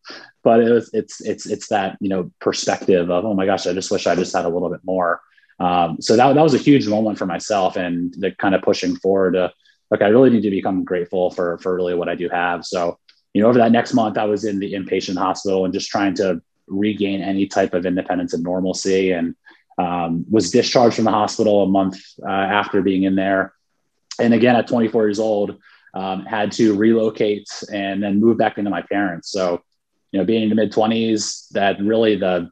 [0.43, 3.73] But it was, it's, it's, it's that, you know, perspective of, oh my gosh, I
[3.73, 5.21] just wish I just had a little bit more.
[5.59, 8.95] Um, so that, that was a huge moment for myself and the kind of pushing
[8.95, 9.51] forward to,
[9.93, 12.65] okay, I really need to become grateful for, for really what I do have.
[12.65, 12.97] So,
[13.33, 16.15] you know, over that next month, I was in the inpatient hospital and just trying
[16.15, 19.35] to regain any type of independence and normalcy and
[19.77, 23.53] um, was discharged from the hospital a month uh, after being in there.
[24.19, 25.59] And again, at 24 years old,
[25.93, 29.31] um, had to relocate and then move back into my parents.
[29.31, 29.61] So,
[30.11, 32.49] you know, being in the mid 20s, that really the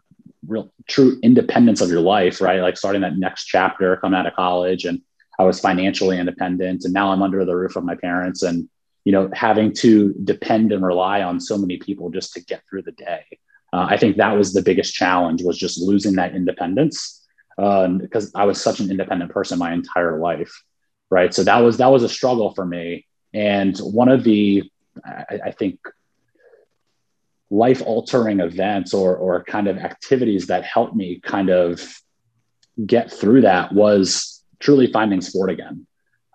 [0.48, 2.62] real true independence of your life, right?
[2.62, 5.02] Like starting that next chapter, coming out of college, and
[5.40, 8.68] I was financially independent, and now I'm under the roof of my parents, and
[9.06, 12.82] you know, having to depend and rely on so many people just to get through
[12.82, 13.24] the day.
[13.72, 17.26] Uh, I think that was the biggest challenge was just losing that independence
[17.58, 20.64] um, because I was such an independent person my entire life,
[21.10, 21.34] right?
[21.34, 23.07] So that was that was a struggle for me.
[23.34, 24.70] And one of the,
[25.06, 25.80] I, I think,
[27.50, 31.82] life altering events or or kind of activities that helped me kind of
[32.86, 35.88] get through that was truly finding sport again,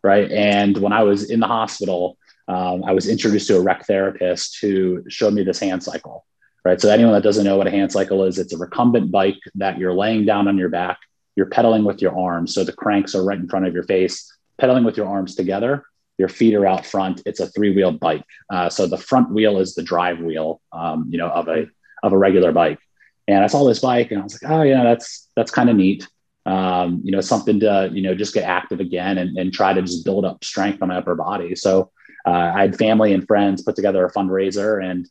[0.02, 0.30] right?
[0.30, 2.16] And when I was in the hospital,
[2.48, 6.24] um, I was introduced to a rec therapist who showed me this hand cycle
[6.64, 6.80] right?
[6.80, 9.78] So anyone that doesn't know what a hand cycle is, it's a recumbent bike that
[9.78, 10.98] you're laying down on your back,
[11.36, 12.54] you're pedaling with your arms.
[12.54, 15.84] So the cranks are right in front of your face, pedaling with your arms together.
[16.22, 17.16] Your feet are out front.
[17.26, 18.24] It's a three-wheel bike.
[18.54, 21.66] Uh, so the front wheel is the drive wheel, um, you know, of a
[22.04, 22.78] of a regular bike.
[23.26, 25.74] And I saw this bike, and I was like, oh yeah, that's that's kind of
[25.74, 26.06] neat.
[26.46, 29.82] Um, you know, something to you know just get active again and, and try to
[29.82, 31.56] just build up strength on my upper body.
[31.56, 31.90] So
[32.24, 35.08] uh, I had family and friends put together a fundraiser, and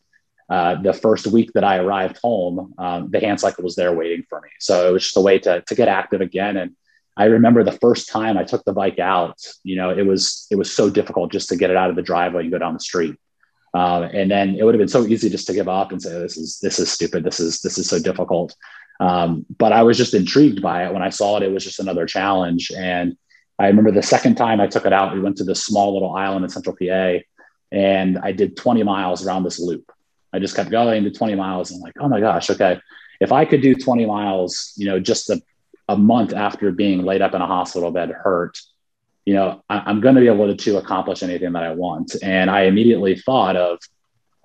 [0.49, 4.23] uh, the first week that I arrived home, um, the hand cycle was there waiting
[4.29, 4.49] for me.
[4.59, 6.55] So it was just a way to, to get active again.
[6.55, 6.75] And
[7.17, 10.55] I remember the first time I took the bike out, you know, it was, it
[10.55, 12.79] was so difficult just to get it out of the driveway and go down the
[12.79, 13.15] street.
[13.73, 16.17] Um, and then it would have been so easy just to give up and say,
[16.19, 17.23] this is, this is stupid.
[17.23, 18.55] This is, this is so difficult.
[18.99, 20.93] Um, but I was just intrigued by it.
[20.93, 22.71] When I saw it, it was just another challenge.
[22.75, 23.17] And
[23.59, 26.15] I remember the second time I took it out, we went to this small little
[26.15, 27.19] island in central PA
[27.71, 29.91] and I did 20 miles around this loop
[30.33, 31.71] I just kept going to 20 miles.
[31.71, 32.79] And I'm like, oh my gosh, okay.
[33.19, 35.41] If I could do 20 miles, you know, just a,
[35.87, 38.59] a month after being laid up in a hospital bed hurt,
[39.25, 42.15] you know, I, am going to be able to, to accomplish anything that I want.
[42.23, 43.79] And I immediately thought of,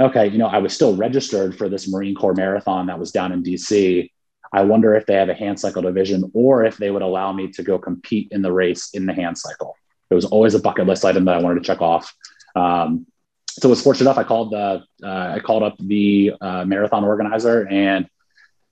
[0.00, 3.32] okay, you know, I was still registered for this Marine Corps marathon that was down
[3.32, 4.10] in DC.
[4.52, 7.48] I wonder if they have a hand cycle division or if they would allow me
[7.52, 9.76] to go compete in the race in the hand cycle.
[10.10, 12.14] It was always a bucket list item that I wanted to check off.
[12.54, 13.06] Um,
[13.48, 14.18] so it was fortunate enough.
[14.18, 18.06] I called the uh, I called up the uh, marathon organizer, and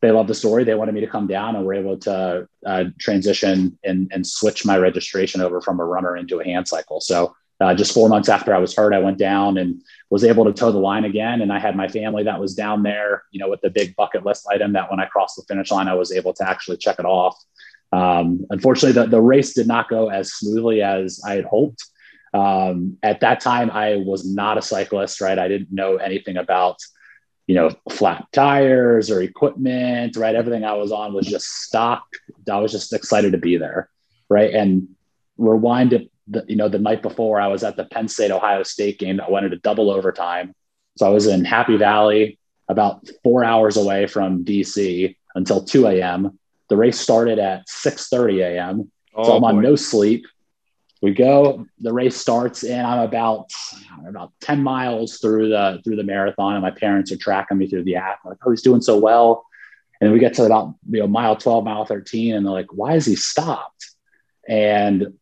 [0.04, 0.64] they loved the story.
[0.64, 4.66] They wanted me to come down, and we're able to uh, transition and and switch
[4.66, 7.00] my registration over from a runner into a hand cycle.
[7.00, 10.44] So uh, just four months after I was hurt, I went down and was able
[10.44, 11.40] to toe the line again.
[11.40, 14.26] And I had my family that was down there, you know, with the big bucket
[14.26, 16.98] list item that when I crossed the finish line, I was able to actually check
[16.98, 17.36] it off.
[17.92, 21.84] Um, unfortunately, the, the race did not go as smoothly as I had hoped.
[22.34, 25.38] Um, at that time, I was not a cyclist, right?
[25.38, 26.78] I didn't know anything about,
[27.46, 30.34] you know, flat tires or equipment, right?
[30.34, 32.04] Everything I was on was just stock.
[32.50, 33.90] I was just excited to be there,
[34.28, 34.52] right?
[34.54, 34.88] And
[35.36, 38.62] rewind it, the, you know, the night before, I was at the Penn State Ohio
[38.62, 40.54] State game that went into double overtime.
[40.96, 46.38] So I was in Happy Valley, about four hours away from DC until 2 a.m.
[46.70, 48.90] The race started at 6:30 a.m.
[49.14, 50.24] Oh, so I'm on no sleep
[51.02, 53.50] we go the race starts and i'm about
[54.06, 57.84] about 10 miles through the through the marathon and my parents are tracking me through
[57.84, 59.44] the app I'm like oh he's doing so well.
[60.00, 62.94] And we get to about you know mile 12 mile 13 and they're like why
[62.94, 63.90] is he stopped?
[64.48, 65.14] And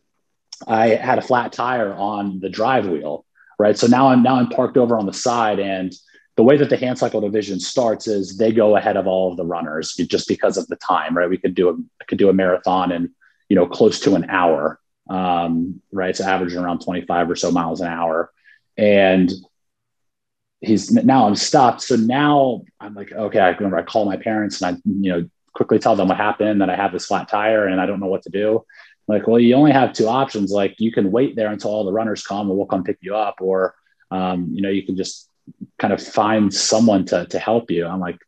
[0.67, 3.25] i had a flat tire on the drive wheel
[3.59, 3.77] right?
[3.77, 5.93] So now i'm now i'm parked over on the side and
[6.37, 9.37] the way that the hand cycle division starts is they go ahead of all of
[9.37, 11.29] the runners just because of the time right?
[11.29, 13.11] We could do a could do a marathon in
[13.49, 14.79] you know close to an hour
[15.13, 16.17] um, right?
[16.17, 18.33] So averaging around 25 or so miles an hour.
[18.79, 19.31] And
[20.61, 21.83] he's now I'm stopped.
[21.83, 25.29] So now I'm like, okay, I remember I call my parents and I, you know,
[25.53, 28.07] quickly tell them what happened, that I have this flat tire and I don't know
[28.07, 28.65] what to do.
[29.07, 30.51] Like, well, you only have two options.
[30.51, 33.15] Like you can wait there until all the runners come and we'll come pick you
[33.15, 33.75] up, or
[34.11, 35.29] um, you know, you can just
[35.79, 37.85] kind of find someone to to help you.
[37.85, 38.19] I'm like,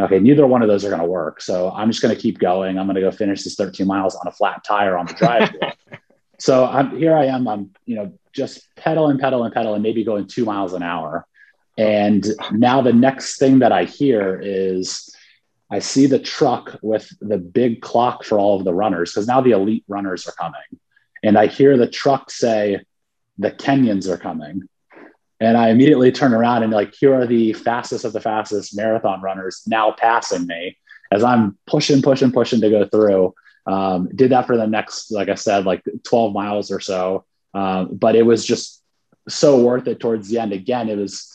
[0.00, 1.42] okay, neither one of those are going to work.
[1.42, 2.78] So I'm just going to keep going.
[2.78, 5.50] I'm going to go finish this 13 miles on a flat tire on the drive.
[6.38, 7.16] so I'm here.
[7.16, 7.46] I am.
[7.48, 10.82] I'm you know just pedal and pedal and pedal and maybe going two miles an
[10.82, 11.26] hour.
[11.76, 15.14] And now the next thing that I hear is
[15.70, 19.40] I see the truck with the big clock for all of the runners because now
[19.40, 20.60] the elite runners are coming.
[21.22, 22.80] And I hear the truck say,
[23.38, 24.68] the Kenyans are coming.
[25.40, 29.20] And I immediately turn around and like, here are the fastest of the fastest marathon
[29.20, 30.76] runners now passing me
[31.10, 33.34] as I'm pushing, pushing, pushing to go through.
[33.66, 37.24] Um, did that for the next, like I said, like 12 miles or so.
[37.54, 38.82] Um, but it was just
[39.28, 40.52] so worth it towards the end.
[40.52, 41.34] Again, it was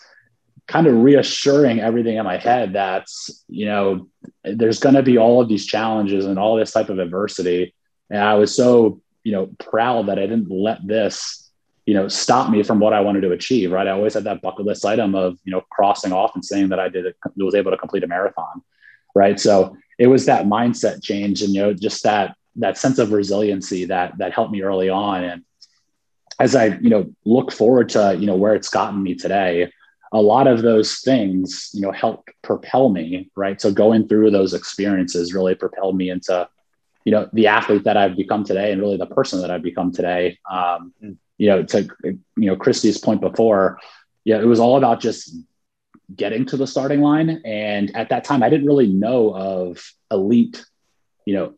[0.69, 3.07] kind of reassuring everything in my head that
[3.47, 4.07] you know
[4.43, 7.73] there's going to be all of these challenges and all this type of adversity
[8.11, 11.49] and i was so you know proud that i didn't let this
[11.87, 14.43] you know stop me from what i wanted to achieve right i always had that
[14.43, 17.55] bucket list item of you know crossing off and saying that i did it was
[17.55, 18.61] able to complete a marathon
[19.15, 23.12] right so it was that mindset change and you know just that that sense of
[23.12, 25.43] resiliency that that helped me early on and
[26.39, 29.69] as i you know look forward to you know where it's gotten me today
[30.12, 33.62] a lot of those things, you know, helped propel me, right?
[33.62, 36.47] So going through those experiences really propelled me into,
[37.05, 39.91] you know, the athlete that I've become today and really the person that I've become
[39.91, 40.39] today.
[40.49, 41.15] Um, mm.
[41.38, 43.79] you know, to, you know, Christy's point before,
[44.23, 45.35] yeah, it was all about just
[46.15, 47.41] getting to the starting line.
[47.45, 50.63] And at that time, I didn't really know of elite,
[51.26, 51.54] you know,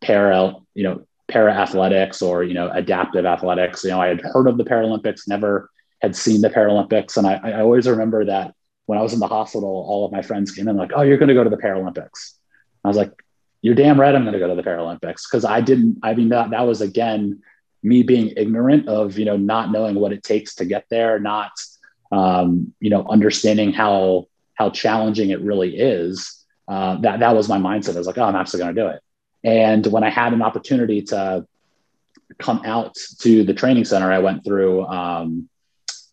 [0.00, 3.84] para, you know, para athletics or, you know, adaptive athletics.
[3.84, 7.16] You know, I had heard of the Paralympics, never had seen the Paralympics.
[7.16, 8.54] And I, I always remember that
[8.86, 11.18] when I was in the hospital, all of my friends came in like, oh, you're
[11.18, 12.34] going to go to the Paralympics.
[12.84, 13.12] I was like,
[13.62, 15.28] you're damn right I'm going to go to the Paralympics.
[15.30, 17.42] Cause I didn't, I mean, that, that was again,
[17.82, 21.52] me being ignorant of, you know, not knowing what it takes to get there, not,
[22.10, 26.44] um, you know, understanding how, how challenging it really is.
[26.68, 27.94] Uh, that, that was my mindset.
[27.94, 29.02] I was like, oh, I'm absolutely going to do it.
[29.42, 31.46] And when I had an opportunity to
[32.38, 35.48] come out to the training center, I went through, um,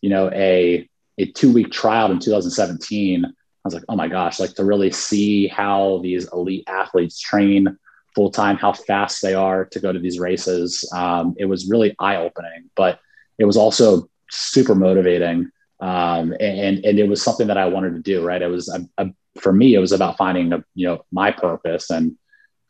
[0.00, 3.30] you know, a a two week trial in 2017, I
[3.64, 7.76] was like, oh my gosh, like to really see how these elite athletes train
[8.14, 10.88] full time, how fast they are to go to these races.
[10.94, 13.00] Um, it was really eye opening, but
[13.36, 15.50] it was also super motivating.
[15.80, 18.42] Um, and, and it was something that I wanted to do, right?
[18.42, 19.10] It was, a, a,
[19.40, 22.16] for me, it was about finding, a, you know, my purpose and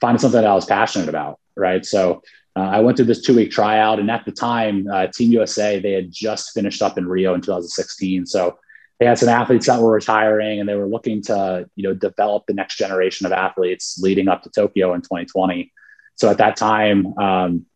[0.01, 1.41] finding something that I was passionate about.
[1.57, 1.85] Right.
[1.85, 2.23] So
[2.59, 5.79] uh, I went through this two week tryout, and at the time, uh, Team USA
[5.79, 8.59] they had just finished up in Rio in 2016, so
[8.99, 12.47] they had some athletes that were retiring, and they were looking to you know develop
[12.47, 15.73] the next generation of athletes leading up to Tokyo in 2020.
[16.17, 17.67] So at that time, um,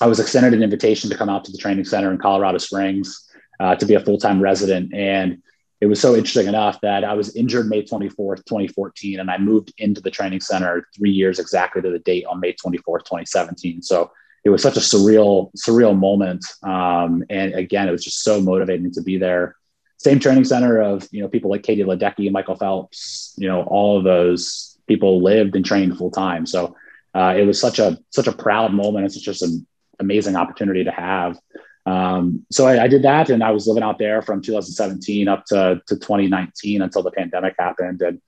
[0.00, 3.28] I was extended an invitation to come out to the training center in Colorado Springs
[3.60, 5.42] uh, to be a full time resident, and
[5.80, 9.72] it was so interesting enough that I was injured May 24th, 2014, and I moved
[9.78, 13.80] into the training center three years exactly to the date on May 24th, 2017.
[13.80, 14.10] So
[14.44, 16.44] it was such a surreal, surreal moment.
[16.62, 19.56] Um, and again, it was just so motivating to be there.
[19.96, 23.98] Same training center of, you know, people like Katie Ledecky, Michael Phelps, you know, all
[23.98, 26.44] of those people lived and trained full time.
[26.44, 26.76] So
[27.14, 29.06] uh, it was such a, such a proud moment.
[29.06, 29.66] It's just an
[29.98, 31.38] amazing opportunity to have.
[31.86, 35.46] Um, so I, I, did that and I was living out there from 2017 up
[35.46, 38.02] to, to 2019 until the pandemic happened.
[38.02, 38.20] And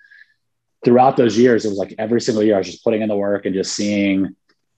[0.85, 3.17] throughout those years, it was like every single year I was just putting in the
[3.17, 4.35] work and just seeing,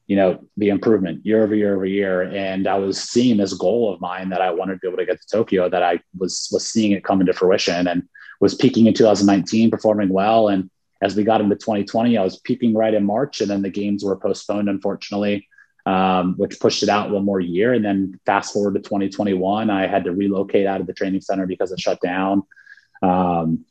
[0.09, 2.23] you know, the improvement year over year over year.
[2.23, 5.07] And I was seeing this goal of mine that I wanted to be able to
[5.07, 8.03] get to Tokyo that I was, was seeing it come into fruition and
[8.41, 10.49] was peaking in 2019, performing well.
[10.49, 10.69] And
[11.01, 14.03] as we got into 2020, I was peaking right in March and then the games
[14.03, 15.49] were postponed, unfortunately
[15.87, 17.73] um, which pushed it out one more year.
[17.73, 21.47] And then fast forward to 2021, I had to relocate out of the training center
[21.47, 22.43] because it shut down.
[23.03, 23.65] Um,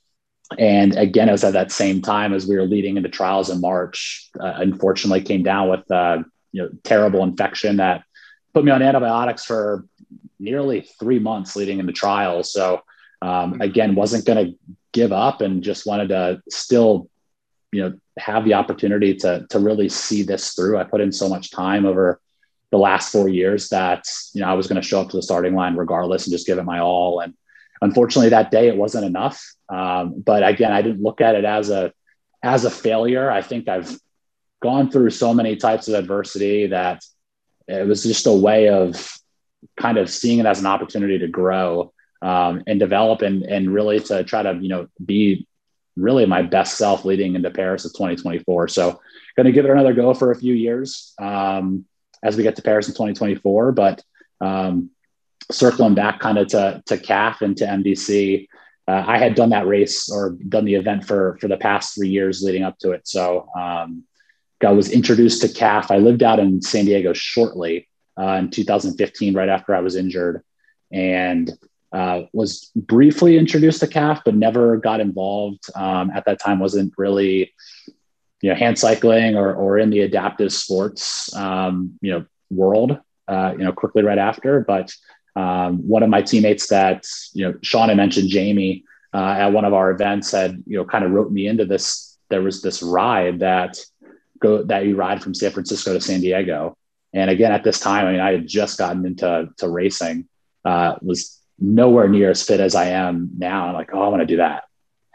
[0.58, 3.62] and again, it was at that same time as we were leading into trials in
[3.62, 4.30] March.
[4.40, 6.20] Uh, unfortunately, came down with uh,
[6.52, 8.04] you know terrible infection that
[8.54, 9.86] put me on antibiotics for
[10.40, 12.52] nearly three months leading into trials.
[12.52, 12.82] So
[13.22, 14.58] um, again, wasn't going to
[14.92, 17.10] give up and just wanted to still
[17.74, 20.78] you know have the opportunity to to really see this through.
[20.78, 22.20] I put in so much time over
[22.72, 25.24] the last four years that you know I was going to show up to the
[25.24, 27.20] starting line regardless and just give it my all.
[27.20, 27.34] And
[27.82, 29.44] unfortunately, that day it wasn't enough.
[29.70, 31.92] Um, but again, I didn't look at it as a
[32.44, 33.30] as a failure.
[33.32, 33.98] I think I've
[34.62, 37.04] gone through so many types of adversity that
[37.68, 39.18] it was just a way of
[39.78, 44.00] kind of seeing it as an opportunity to grow um, and develop and, and really
[44.00, 45.48] to try to, you know, be
[45.96, 48.68] really my best self leading into Paris of 2024.
[48.68, 49.00] So
[49.36, 51.86] going to give it another go for a few years um,
[52.24, 53.72] as we get to Paris in 2024.
[53.72, 54.04] But
[54.42, 54.90] um,
[55.52, 58.48] circling back kind of to, to CAF and to MDC,
[58.88, 62.10] uh, I had done that race or done the event for, for the past three
[62.10, 63.08] years leading up to it.
[63.08, 64.04] So um,
[64.64, 65.92] I was introduced to CAF.
[65.92, 67.88] I lived out in San Diego shortly
[68.20, 70.44] uh, in 2015, right after I was injured.
[70.92, 71.52] And
[71.94, 75.64] uh, was briefly introduced to CAF, but never got involved.
[75.76, 77.54] Um, at that time, wasn't really,
[78.42, 83.00] you know, hand cycling or, or in the adaptive sports, um, you know, world.
[83.26, 84.60] Uh, you know, quickly right after.
[84.60, 84.94] But
[85.38, 88.84] um, one of my teammates that you know, Sean had mentioned, Jamie,
[89.14, 92.18] uh, at one of our events, had you know, kind of wrote me into this.
[92.30, 93.80] There was this ride that
[94.40, 96.78] go that you ride from San Francisco to San Diego.
[97.14, 100.28] And again, at this time, I mean, I had just gotten into to racing.
[100.66, 103.68] Uh, was nowhere near as fit as I am now.
[103.68, 104.64] I'm like, oh, I want to do that.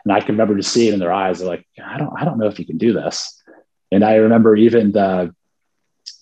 [0.05, 2.39] And I can remember just seeing in their eyes, they're like, I don't, I don't
[2.39, 3.43] know if you can do this.
[3.91, 5.35] And I remember even the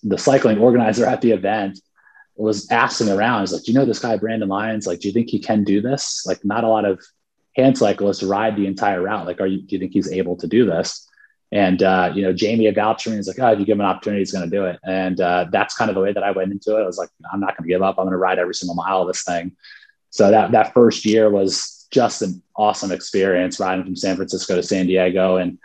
[0.03, 1.79] the cycling organizer at the event
[2.35, 3.41] was asking around.
[3.41, 4.85] He's like, do you know this guy, Brandon Lyons?
[4.85, 6.23] Like, do you think he can do this?
[6.25, 7.01] Like, not a lot of
[7.55, 9.25] hand cyclists ride the entire route.
[9.25, 11.07] Like, are you, do you think he's able to do this?
[11.51, 12.71] And, uh, you know, Jamie me.
[12.75, 14.79] He's like, oh, if you give him an opportunity, he's going to do it.
[14.83, 16.81] And uh, that's kind of the way that I went into it.
[16.81, 17.97] I was like, I'm not going to give up.
[17.97, 19.55] I'm going to ride every single mile of this thing.
[20.17, 24.63] So that that first year was just an awesome experience riding from San Francisco to
[24.63, 25.37] San Diego.
[25.37, 25.59] And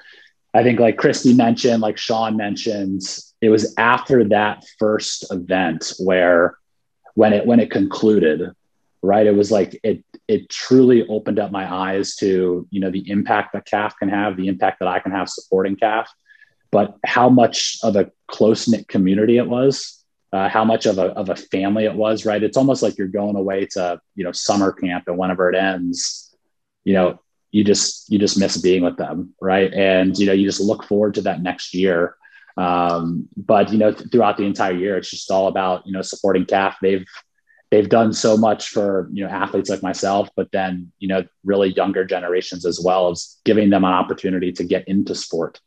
[0.53, 3.00] I think like Christy mentioned, like Sean mentioned,
[3.40, 6.59] it was after that first event where
[7.14, 8.53] when it when it concluded,
[9.00, 9.26] right?
[9.26, 13.55] It was like it it truly opened up my eyes to you know the impact
[13.55, 16.09] that CAF can have, the impact that I can have supporting CAF,
[16.70, 20.01] but how much of a close knit community it was
[20.32, 22.42] uh, how much of a, of a family it was, right?
[22.42, 26.34] It's almost like you're going away to, you know, summer camp and whenever it ends,
[26.84, 27.20] you know,
[27.50, 29.34] you just, you just miss being with them.
[29.40, 29.72] Right.
[29.72, 32.16] And, you know, you just look forward to that next year.
[32.56, 36.02] Um, but, you know, th- throughout the entire year, it's just all about, you know,
[36.02, 36.76] supporting CAF.
[36.80, 37.06] They've,
[37.70, 41.74] they've done so much for, you know, athletes like myself, but then, you know, really
[41.74, 45.60] younger generations as well as giving them an opportunity to get into sport.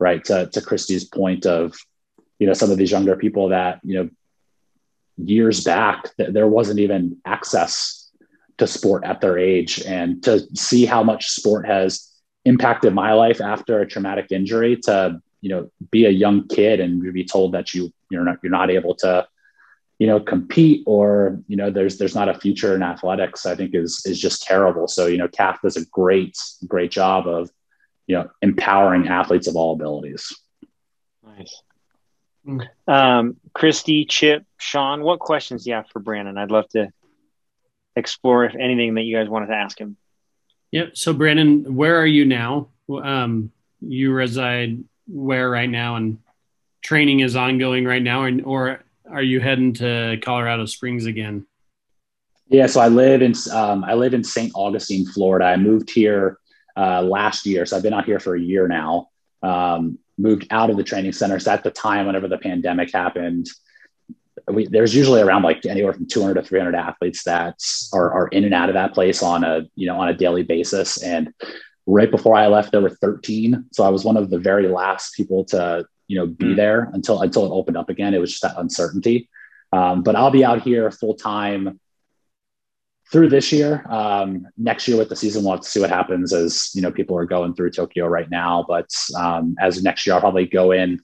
[0.00, 0.24] Right.
[0.24, 1.76] To, to Christy's point of,
[2.38, 4.10] you know some of these younger people that you know
[5.16, 8.10] years back th- there wasn't even access
[8.58, 9.82] to sport at their age.
[9.82, 12.12] And to see how much sport has
[12.44, 17.12] impacted my life after a traumatic injury to you know be a young kid and
[17.12, 19.26] be told that you you're not you're not able to
[19.98, 23.74] you know compete or you know there's there's not a future in athletics i think
[23.74, 24.88] is is just terrible.
[24.88, 26.36] So you know CAF does a great
[26.66, 27.50] great job of
[28.06, 30.34] you know empowering athletes of all abilities.
[31.24, 31.62] Nice
[32.86, 36.38] um, Christy, Chip, Sean, what questions do you have for Brandon?
[36.38, 36.90] I'd love to
[37.96, 39.96] explore if anything that you guys wanted to ask him.
[40.72, 40.96] Yep.
[40.96, 42.68] So, Brandon, where are you now?
[42.90, 46.18] Um, you reside where right now, and
[46.82, 51.46] training is ongoing right now, and or are you heading to Colorado Springs again?
[52.48, 52.66] Yeah.
[52.66, 54.52] So I live in um, I live in St.
[54.54, 55.46] Augustine, Florida.
[55.46, 56.38] I moved here
[56.76, 59.08] uh, last year, so I've been out here for a year now.
[59.42, 61.38] Um, moved out of the training center.
[61.38, 63.48] So at the time, whenever the pandemic happened,
[64.46, 67.56] we, there's usually around like anywhere from 200 to 300 athletes that
[67.92, 70.42] are, are in and out of that place on a you know on a daily
[70.42, 71.02] basis.
[71.02, 71.32] And
[71.86, 73.66] right before I left, there were 13.
[73.72, 76.56] So I was one of the very last people to you know be mm.
[76.56, 78.14] there until until it opened up again.
[78.14, 79.28] It was just that uncertainty.
[79.72, 81.78] Um, but I'll be out here full time
[83.10, 83.84] through this year.
[83.88, 86.90] Um, next year with the season, we'll have to see what happens as you know
[86.90, 88.64] people are going through Tokyo right now.
[88.66, 91.00] But um, as next year, I'll probably go in.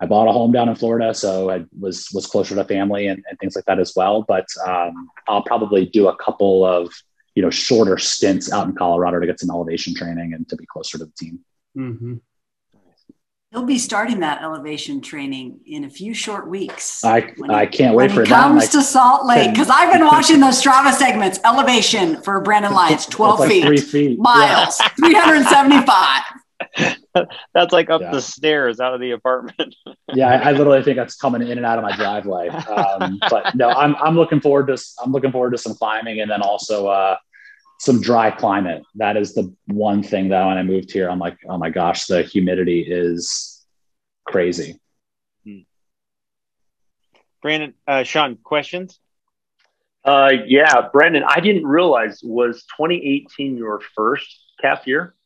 [0.00, 3.22] I bought a home down in Florida, so I was was closer to family and,
[3.28, 4.24] and things like that as well.
[4.26, 6.92] But um, I'll probably do a couple of
[7.34, 10.66] you know shorter stints out in Colorado to get some elevation training and to be
[10.66, 11.40] closer to the team.
[11.76, 12.16] Mm-hmm.
[13.52, 17.04] He'll be starting that elevation training in a few short weeks.
[17.04, 18.28] I, he, I can't wait for that.
[18.28, 21.38] comes to Salt Lake because I've been watching those Strava segments.
[21.44, 24.88] Elevation for Brandon Lyons, 12 like feet, three feet, miles, yeah.
[24.96, 26.22] 375.
[27.54, 28.10] that's like up yeah.
[28.10, 29.74] the stairs out of the apartment.
[30.14, 32.48] yeah, I, I, literally think that's coming in and out of my driveway.
[32.48, 36.30] Um, but no, I'm I'm looking forward to I'm looking forward to some climbing and
[36.30, 37.16] then also uh,
[37.82, 38.84] some dry climate.
[38.94, 42.06] That is the one thing that when I moved here, I'm like, oh my gosh,
[42.06, 43.66] the humidity is
[44.24, 44.78] crazy.
[47.42, 49.00] Brandon, uh, Sean, questions?
[50.04, 55.16] Uh, yeah, Brandon, I didn't realize was 2018 your first CAF year?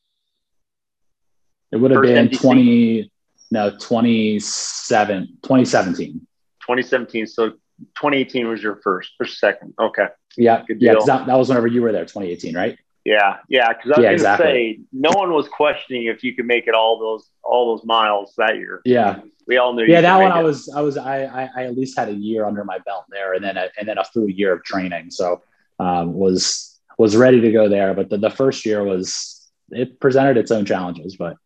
[1.73, 2.41] It would have first been MDC?
[2.41, 3.13] 20,
[3.51, 6.27] no, 27, 2017.
[6.63, 7.27] 2017.
[7.27, 7.53] So
[7.97, 9.75] 2018 was your first or second.
[9.79, 10.07] Okay.
[10.37, 10.63] Yeah.
[10.67, 10.95] Good deal.
[10.95, 11.05] Yeah.
[11.07, 12.79] That, that was whenever you were there, 2018, right?
[13.07, 13.69] Yeah, yeah.
[13.69, 14.47] Because I was yeah, going to exactly.
[14.47, 18.35] say, no one was questioning if you could make it all those all those miles
[18.37, 18.83] that year.
[18.85, 19.85] Yeah, we all knew.
[19.85, 22.45] Yeah, that one I was I was I, I, I at least had a year
[22.45, 25.13] under my belt there, and then a, and then a full year of training.
[25.13, 25.41] So
[25.79, 27.95] um, was was ready to go there.
[27.95, 31.15] But the, the first year was it presented its own challenges.
[31.17, 31.37] But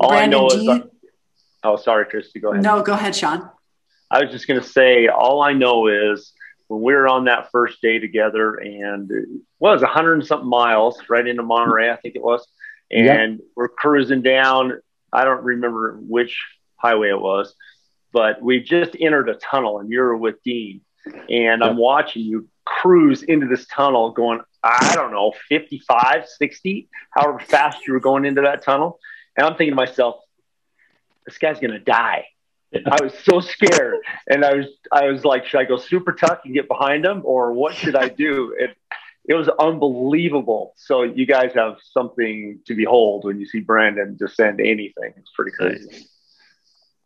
[0.00, 0.64] all Brandon, I know is.
[0.64, 0.90] You...
[1.62, 2.40] oh, sorry, Christy.
[2.40, 2.64] Go ahead.
[2.64, 3.50] No, go ahead, Sean.
[4.10, 6.32] I was just going to say, all I know is
[6.68, 9.28] when we were on that first day together and it
[9.58, 12.46] was a hundred and something miles right into Monterey, I think it was.
[12.90, 13.40] And yep.
[13.56, 14.80] we're cruising down.
[15.12, 16.44] I don't remember which
[16.76, 17.54] highway it was,
[18.12, 21.62] but we just entered a tunnel and you're with Dean and yep.
[21.62, 27.86] I'm watching you cruise into this tunnel going, I don't know, 55, 60, however fast
[27.86, 28.98] you were going into that tunnel.
[29.36, 30.16] And I'm thinking to myself,
[31.24, 32.26] this guy's going to die.
[32.74, 33.98] I was so scared,
[34.28, 37.22] and I was I was like, should I go super tuck and get behind him,
[37.24, 38.54] or what should I do?
[38.58, 38.76] It
[39.28, 40.74] it was unbelievable.
[40.76, 45.14] So you guys have something to behold when you see Brandon descend anything.
[45.16, 46.06] It's pretty crazy.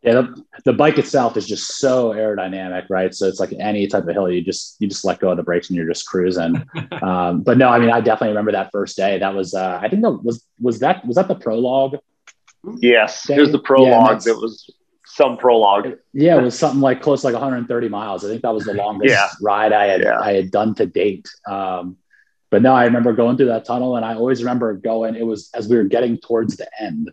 [0.03, 3.13] Yeah, the, the, bike itself is just so aerodynamic, right?
[3.13, 5.43] So it's like any type of hill, you just you just let go of the
[5.43, 6.63] brakes and you're just cruising.
[7.03, 9.19] um, but no, I mean, I definitely remember that first day.
[9.19, 11.99] That was uh, I think that was was that was that the prologue.
[12.77, 13.35] Yes, day?
[13.35, 14.71] it was the prologue yeah, that was
[15.13, 15.97] some prologue.
[16.13, 18.23] Yeah, it was something like close to like 130 miles.
[18.23, 19.27] I think that was the longest yeah.
[19.41, 20.19] ride I had yeah.
[20.19, 21.27] I had done to date.
[21.45, 21.97] Um,
[22.49, 25.15] but no, I remember going through that tunnel, and I always remember going.
[25.15, 27.11] It was as we were getting towards the end.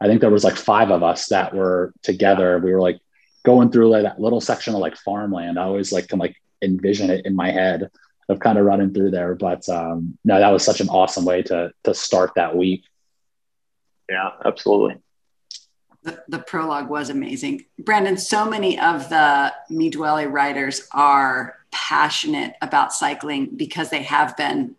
[0.00, 2.58] I think there was like five of us that were together.
[2.58, 3.00] We were like
[3.44, 5.58] going through like that little section of like farmland.
[5.58, 7.90] I always like can like envision it in my head
[8.28, 9.34] of kind of running through there.
[9.34, 12.84] But um, no, that was such an awesome way to to start that week.
[14.10, 14.96] Yeah, absolutely
[16.28, 17.64] the, prologue was amazing.
[17.78, 24.36] Brandon, so many of the Mi Duele riders are passionate about cycling because they have
[24.36, 24.74] been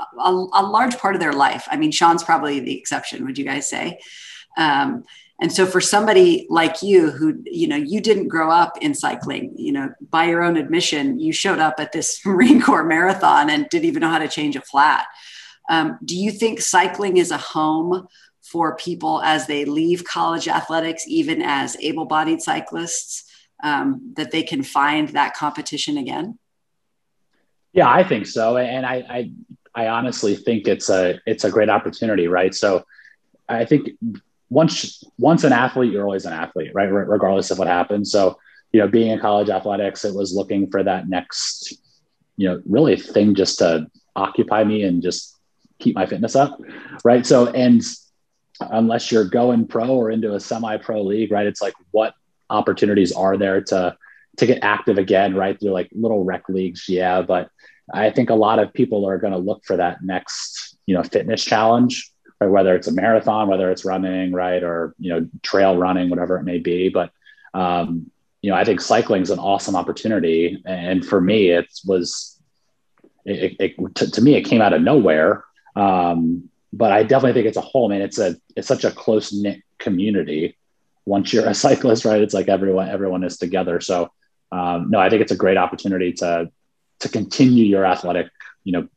[0.00, 1.66] a, a, large part of their life.
[1.70, 3.98] I mean, Sean's probably the exception, would you guys say?
[4.56, 5.04] Um,
[5.40, 9.52] and so for somebody like you who, you know, you didn't grow up in cycling,
[9.56, 13.68] you know, by your own admission, you showed up at this Marine Corps marathon and
[13.68, 15.06] didn't even know how to change a flat.
[15.68, 18.06] Um, do you think cycling is a home
[18.52, 23.24] for people as they leave college athletics, even as able bodied cyclists,
[23.64, 26.38] um, that they can find that competition again?
[27.72, 28.58] Yeah, I think so.
[28.58, 29.32] And I, I,
[29.74, 32.54] I honestly think it's a, it's a great opportunity, right?
[32.54, 32.84] So
[33.48, 33.88] I think
[34.50, 36.84] once, once an athlete, you're always an athlete, right?
[36.84, 38.12] Regardless of what happens.
[38.12, 38.36] So,
[38.72, 41.72] you know, being in college athletics, it was looking for that next,
[42.36, 45.38] you know, really thing just to occupy me and just
[45.78, 46.60] keep my fitness up.
[47.04, 47.24] Right.
[47.24, 47.82] So, and
[48.70, 51.46] unless you're going pro or into a semi-pro league, right?
[51.46, 52.14] It's like what
[52.50, 53.96] opportunities are there to
[54.38, 55.58] to get active again, right?
[55.58, 57.22] Through like little rec leagues, yeah.
[57.22, 57.50] But
[57.92, 61.02] I think a lot of people are going to look for that next, you know,
[61.02, 62.10] fitness challenge,
[62.40, 62.50] right?
[62.50, 66.44] Whether it's a marathon, whether it's running, right, or you know, trail running, whatever it
[66.44, 66.88] may be.
[66.88, 67.10] But
[67.54, 68.10] um,
[68.40, 72.40] you know, I think cycling is an awesome opportunity, and for me, it was
[73.24, 75.44] it, it, to, to me it came out of nowhere.
[75.76, 77.88] Um, but I definitely think it's a whole.
[77.88, 78.00] man.
[78.00, 80.56] it's a it's such a close knit community.
[81.04, 82.20] Once you're a cyclist, right?
[82.20, 83.80] It's like everyone everyone is together.
[83.80, 84.10] So
[84.50, 86.50] um, no, I think it's a great opportunity to
[87.00, 88.28] to continue your athletic,
[88.64, 88.88] you know,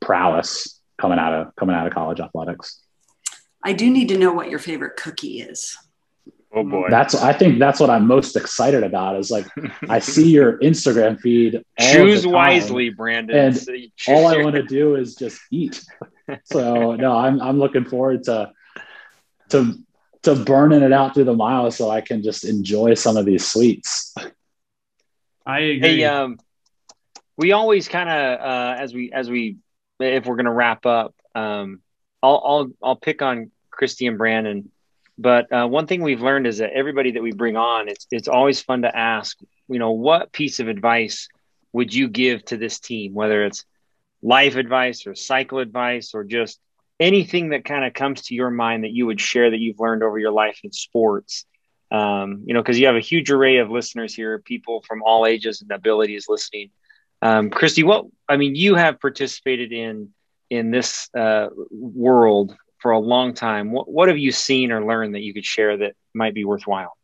[0.00, 2.80] prowess coming out of coming out of college athletics.
[3.62, 5.76] I do need to know what your favorite cookie is.
[6.54, 6.88] Oh boy.
[6.88, 9.46] That's I think that's what I'm most excited about is like
[9.88, 11.62] I see your Instagram feed.
[11.80, 13.36] Choose wisely, Brandon.
[13.36, 15.84] And all I want to do is just eat.
[16.44, 18.52] So no, I'm I'm looking forward to
[19.50, 19.74] to
[20.22, 23.46] to burning it out through the miles so I can just enjoy some of these
[23.46, 24.14] sweets.
[25.44, 25.98] I agree.
[26.00, 26.38] Hey, um,
[27.36, 29.58] we always kind of uh, as we as we
[30.00, 31.80] if we're gonna wrap up, um,
[32.22, 34.70] I'll I'll I'll pick on Christy and Brandon
[35.18, 38.28] but uh, one thing we've learned is that everybody that we bring on, it's it's
[38.28, 41.28] always fun to ask, you know, what piece of advice
[41.72, 43.64] would you give to this team, whether it's
[44.24, 46.58] life advice or cycle advice or just
[46.98, 50.02] anything that kind of comes to your mind that you would share that you've learned
[50.02, 51.44] over your life in sports.
[51.92, 55.26] Um, you know, because you have a huge array of listeners here, people from all
[55.26, 56.70] ages and abilities listening.
[57.22, 60.12] Um, Christy, what I mean, you have participated in
[60.50, 63.70] in this uh, world for a long time.
[63.72, 66.96] What, what have you seen or learned that you could share that might be worthwhile?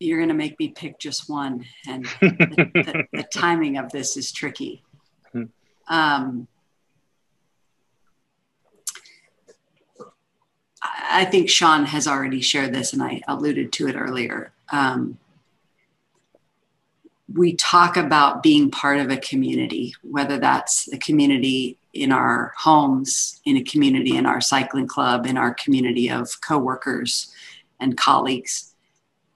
[0.00, 4.16] You're going to make me pick just one, and the, the, the, timing of this
[4.16, 4.82] is tricky.
[5.32, 5.44] Hmm.
[5.88, 6.48] Um,
[10.82, 14.52] I think Sean has already shared this, and I alluded to it earlier.
[14.72, 15.18] Um,
[17.32, 23.40] we talk about being part of a community, whether that's a community in our homes,
[23.44, 27.32] in a community in our cycling club, in our community of coworkers
[27.78, 28.69] and colleagues.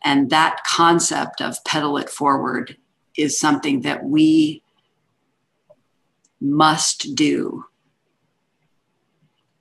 [0.05, 2.77] And that concept of pedal it forward
[3.17, 4.63] is something that we
[6.41, 7.65] must do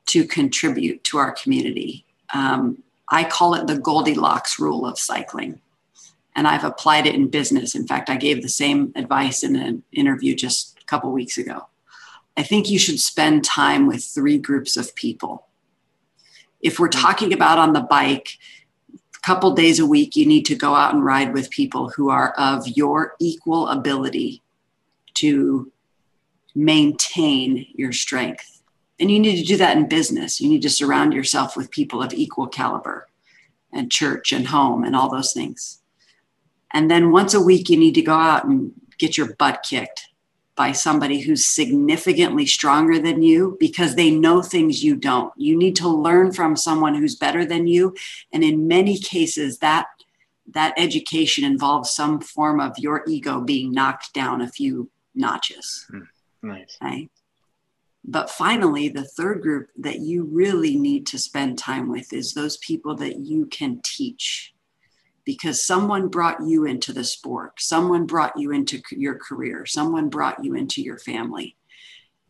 [0.07, 2.05] to contribute to our community.
[2.33, 5.61] Um, I call it the Goldilocks rule of cycling.
[6.35, 7.73] And I've applied it in business.
[7.73, 11.67] In fact, I gave the same advice in an interview just a couple weeks ago.
[12.35, 15.47] I think you should spend time with three groups of people.
[16.59, 18.39] If we're talking about on the bike,
[19.23, 22.33] couple days a week, you need to go out and ride with people who are
[22.33, 24.41] of your equal ability
[25.15, 25.71] to
[26.53, 28.61] maintain your strength.
[28.99, 30.39] And you need to do that in business.
[30.39, 33.07] You need to surround yourself with people of equal caliber
[33.71, 35.81] and church and home and all those things.
[36.71, 40.09] And then once a week, you need to go out and get your butt kicked
[40.55, 45.33] by somebody who's significantly stronger than you because they know things you don't.
[45.35, 47.95] You need to learn from someone who's better than you.
[48.31, 49.87] And in many cases, that
[50.53, 55.85] that education involves some form of your ego being knocked down a few notches.
[55.91, 56.07] Mm,
[56.43, 56.77] nice.
[56.81, 57.09] Right.
[58.05, 62.57] But finally, the third group that you really need to spend time with is those
[62.57, 64.52] people that you can teach
[65.25, 70.43] because someone brought you into the sport, someone brought you into your career, someone brought
[70.43, 71.55] you into your family.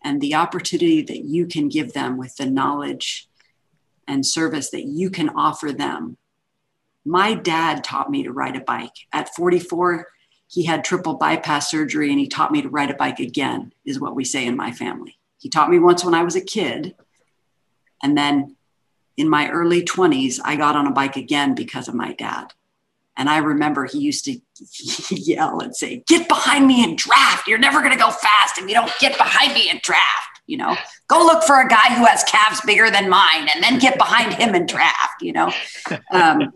[0.04, 3.28] And the opportunity that you can give them with the knowledge
[4.08, 6.18] and service that you can offer them.
[7.06, 8.94] My dad taught me to ride a bike.
[9.12, 10.08] At 44,
[10.48, 14.00] he had triple bypass surgery and he taught me to ride a bike again, is
[14.00, 15.18] what we say in my family.
[15.40, 16.96] He taught me once when I was a kid.
[18.02, 18.56] And then
[19.18, 22.54] in my early 20s, I got on a bike again because of my dad.
[23.16, 24.40] And I remember he used to
[25.16, 27.48] yell and say, Get behind me and draft.
[27.48, 30.42] You're never going to go fast if you don't get behind me and draft.
[30.46, 30.76] You know,
[31.08, 34.34] go look for a guy who has calves bigger than mine and then get behind
[34.34, 35.22] him and draft.
[35.22, 35.54] You know,
[36.12, 36.54] um,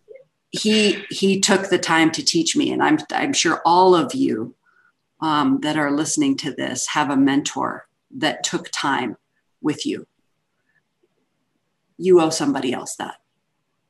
[0.50, 4.54] he he took the time to teach me, and I'm I'm sure all of you
[5.20, 7.86] um, that are listening to this have a mentor
[8.16, 9.16] that took time
[9.60, 10.06] with you.
[11.98, 13.16] You owe somebody else that.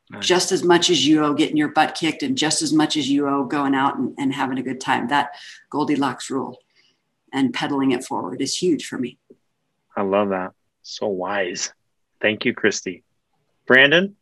[0.09, 0.25] Nice.
[0.25, 3.11] just as much as you owe getting your butt kicked and just as much as
[3.11, 5.09] you owe going out and, and having a good time.
[5.09, 5.31] That
[5.69, 6.59] Goldilocks rule
[7.33, 9.19] and pedaling it forward is huge for me.
[9.97, 10.53] I love that.
[10.83, 11.73] So wise.
[12.21, 13.03] Thank you, Christy.
[13.67, 14.15] Brandon?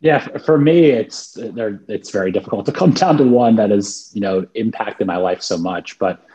[0.00, 4.20] Yeah, for me, it's it's very difficult to come down to one that has you
[4.20, 5.98] know impacted my life so much.
[5.98, 6.26] But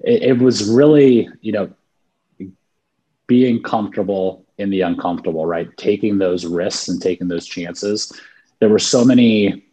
[0.00, 1.72] it, it was really you know
[3.26, 5.74] being comfortable in the uncomfortable, right?
[5.76, 8.12] Taking those risks and taking those chances.
[8.60, 9.64] There were so many,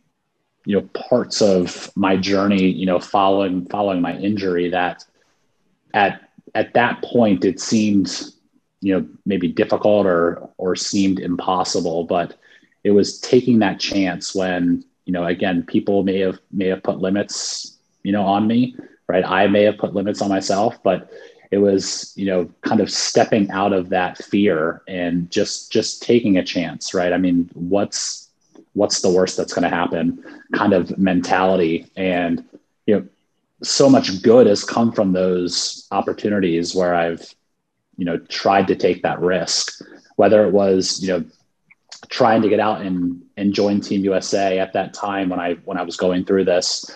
[0.65, 5.03] you know, parts of my journey, you know, following following my injury that
[5.93, 6.21] at
[6.55, 8.23] at that point it seemed,
[8.81, 12.03] you know, maybe difficult or or seemed impossible.
[12.05, 12.35] But
[12.83, 16.99] it was taking that chance when, you know, again, people may have may have put
[16.99, 18.75] limits, you know, on me,
[19.07, 19.25] right?
[19.25, 21.11] I may have put limits on myself, but
[21.51, 26.37] it was you know kind of stepping out of that fear and just just taking
[26.37, 27.13] a chance right?
[27.13, 28.29] I mean what's
[28.73, 30.23] what's the worst that's going to happen
[30.53, 31.87] kind of mentality.
[31.95, 32.45] And
[32.89, 33.07] you know
[33.61, 37.35] so much good has come from those opportunities where i've
[37.97, 39.81] you know tried to take that risk
[40.15, 41.23] whether it was you know
[42.09, 45.77] trying to get out and and join team usa at that time when i when
[45.77, 46.89] i was going through this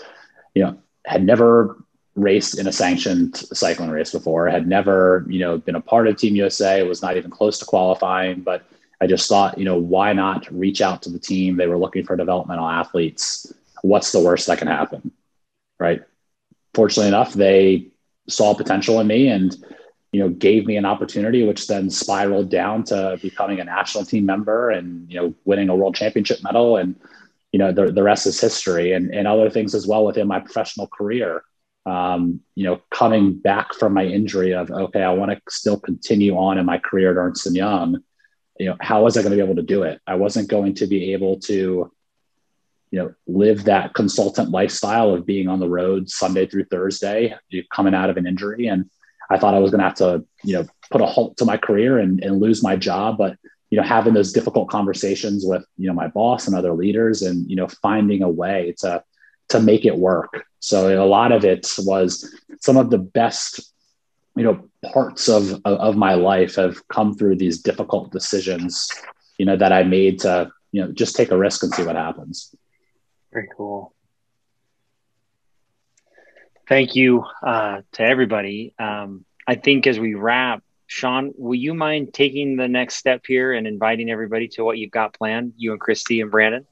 [0.56, 1.78] you know had never
[2.16, 4.48] raced in a sanctioned cycling race before.
[4.48, 6.84] Had never, you know, been a part of Team USA.
[6.84, 8.66] Was not even close to qualifying, but
[9.02, 11.58] I just thought, you know, why not reach out to the team?
[11.58, 13.52] They were looking for developmental athletes.
[13.82, 15.12] What's the worst that can happen,
[15.80, 16.02] right?
[16.74, 17.88] Fortunately enough, they
[18.28, 19.56] saw potential in me and
[20.12, 24.26] you know gave me an opportunity which then spiraled down to becoming a national team
[24.26, 26.96] member and you know winning a world championship medal and
[27.52, 30.40] you know the, the rest is history and, and other things as well within my
[30.40, 31.44] professional career
[31.86, 36.38] um, you know, coming back from my injury of, okay, I want to still continue
[36.38, 38.04] on in my career at Ernst and Young,
[38.60, 40.00] you know, how was I going to be able to do it?
[40.08, 41.92] I wasn't going to be able to,
[42.92, 47.36] you know, live that consultant lifestyle of being on the road Sunday through Thursday,
[47.74, 48.68] coming out of an injury.
[48.68, 48.90] And
[49.30, 51.58] I thought I was going to have to, you know, put a halt to my
[51.58, 53.18] career and, and lose my job.
[53.18, 53.36] But,
[53.72, 57.50] you know, having those difficult conversations with, you know, my boss and other leaders and,
[57.50, 59.04] you know, finding a way to,
[59.50, 60.46] to make it work.
[60.60, 63.74] So a lot of it was some of the best,
[64.36, 68.90] you know, parts of, of, my life have come through these difficult decisions
[69.38, 71.96] you know, that I made to, you know, just take a risk and see what
[71.96, 72.56] happens.
[73.32, 73.94] Very cool.
[76.68, 78.74] Thank you uh, to everybody.
[78.80, 83.54] Um, I think as we wrap, Sean, will you mind taking the next step here
[83.54, 86.66] and inviting everybody to what you've got planned, you and Christy and Brandon?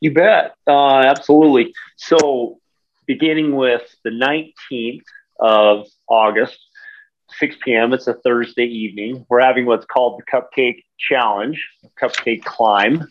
[0.00, 0.54] You bet.
[0.66, 1.74] Uh, absolutely.
[1.96, 2.58] So,
[3.06, 5.04] beginning with the 19th
[5.38, 6.58] of August,
[7.38, 9.26] 6 p.m., it's a Thursday evening.
[9.28, 11.62] We're having what's called the Cupcake Challenge,
[12.00, 13.06] Cupcake Climb.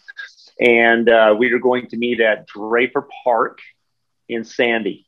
[0.59, 3.59] And uh, we are going to meet at Draper Park
[4.27, 5.05] in Sandy.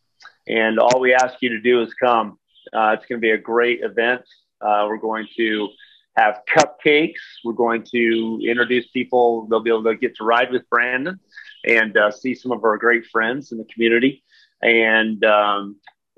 [0.47, 2.37] And all we ask you to do is come.
[2.71, 4.21] Uh, it's going to be a great event.
[4.61, 5.69] Uh, we're going to
[6.15, 7.21] have cupcakes.
[7.43, 9.47] We're going to introduce people.
[9.47, 11.19] They'll be able to get to ride with Brandon
[11.65, 14.23] and uh, see some of our great friends in the community.
[14.61, 15.77] And um,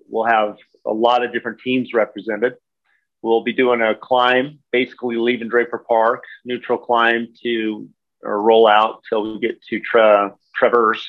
[0.09, 2.53] we'll have a lot of different teams represented.
[3.21, 7.87] We'll be doing a climb, basically leaving Draper Park, neutral climb to
[8.21, 11.05] or roll out till we get to tra- Traverse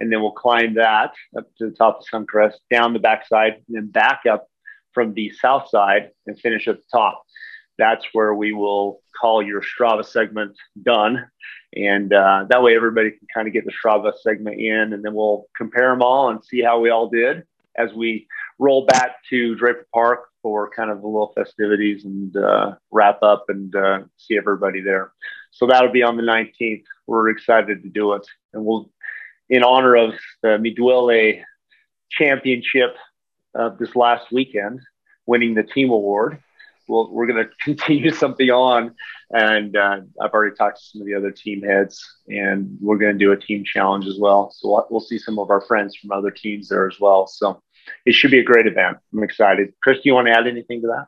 [0.00, 3.76] and then we'll climb that up to the top of Suncrest, down the backside, and
[3.76, 4.48] then back up
[4.92, 7.22] from the south side and finish at the top.
[7.78, 11.28] That's where we will call your Strava segment done.
[11.74, 15.14] And uh, that way everybody can kind of get the Strava segment in, and then
[15.14, 17.44] we'll compare them all and see how we all did
[17.76, 18.26] as we
[18.58, 23.44] roll back to Draper Park for kind of a little festivities and uh, wrap up
[23.48, 25.12] and uh, see everybody there.
[25.50, 26.84] So that'll be on the 19th.
[27.06, 28.26] We're excited to do it.
[28.54, 28.90] And we'll
[29.50, 31.42] in honor of the Miduele
[32.10, 32.96] championship
[33.78, 34.80] this last weekend,
[35.26, 36.42] winning the team award.
[36.88, 38.94] We'll, we're going to continue something on,
[39.30, 43.12] and uh, I've already talked to some of the other team heads, and we're going
[43.12, 44.50] to do a team challenge as well.
[44.50, 47.26] So we'll, we'll see some of our friends from other teams there as well.
[47.26, 47.62] So
[48.04, 48.98] it should be a great event.
[49.12, 49.72] I'm excited.
[49.82, 51.06] Chris, do you want to add anything to that?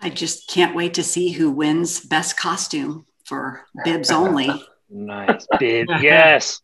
[0.00, 4.50] I just can't wait to see who wins best costume for bibs only.
[4.90, 5.46] Nice.
[5.60, 5.86] Bib.
[6.00, 6.62] yes.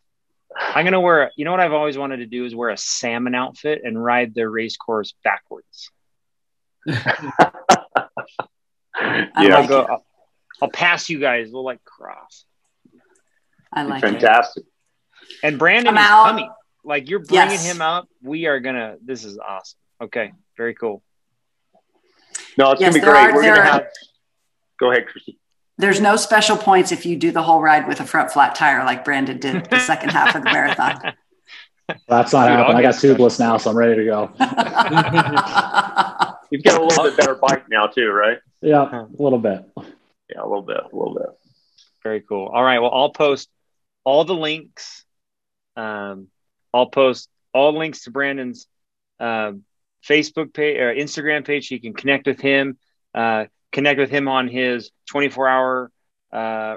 [0.56, 1.30] I'm gonna wear.
[1.36, 4.34] You know what I've always wanted to do is wear a salmon outfit and ride
[4.34, 5.90] the race course backwards.
[6.88, 8.04] I
[8.94, 9.26] Yeah.
[9.36, 9.82] I'll like go.
[9.82, 10.04] I'll,
[10.62, 11.50] I'll pass you guys.
[11.52, 12.44] We'll like cross.
[13.72, 14.10] I like it.
[14.12, 14.64] Fantastic.
[15.42, 16.24] And Brandon I'm is out.
[16.26, 16.50] coming.
[16.84, 17.64] Like you're bringing Yes.
[17.70, 18.08] him up.
[18.22, 18.96] We are gonna.
[19.04, 19.78] This is awesome.
[20.02, 20.32] Okay.
[20.56, 21.02] Very cool.
[22.56, 23.30] No, it's Yes, gonna be great.
[23.30, 23.86] are- We're gonna are- have.
[24.78, 25.38] Go ahead, Christy.
[25.78, 28.84] There's no special points if you do the whole ride with a front flat tire
[28.84, 31.00] like Brandon did the second half of the marathon.
[32.08, 32.76] That's not Dude, happening.
[32.76, 34.30] I get got tubeless now, so I'm ready to go.
[36.54, 38.38] You've got a little bit better bike now too, right?
[38.62, 39.64] Yeah, a little bit.
[39.76, 41.26] Yeah, a little bit, a little bit.
[42.04, 42.46] Very cool.
[42.46, 42.78] All right.
[42.78, 43.48] Well, I'll post
[44.04, 45.04] all the links.
[45.74, 46.28] Um,
[46.72, 48.68] I'll post all links to Brandon's
[49.18, 49.64] um,
[50.06, 51.70] Facebook page or Instagram page.
[51.70, 52.78] So you can connect with him,
[53.16, 55.90] uh, connect with him on his 24 hour
[56.32, 56.76] uh,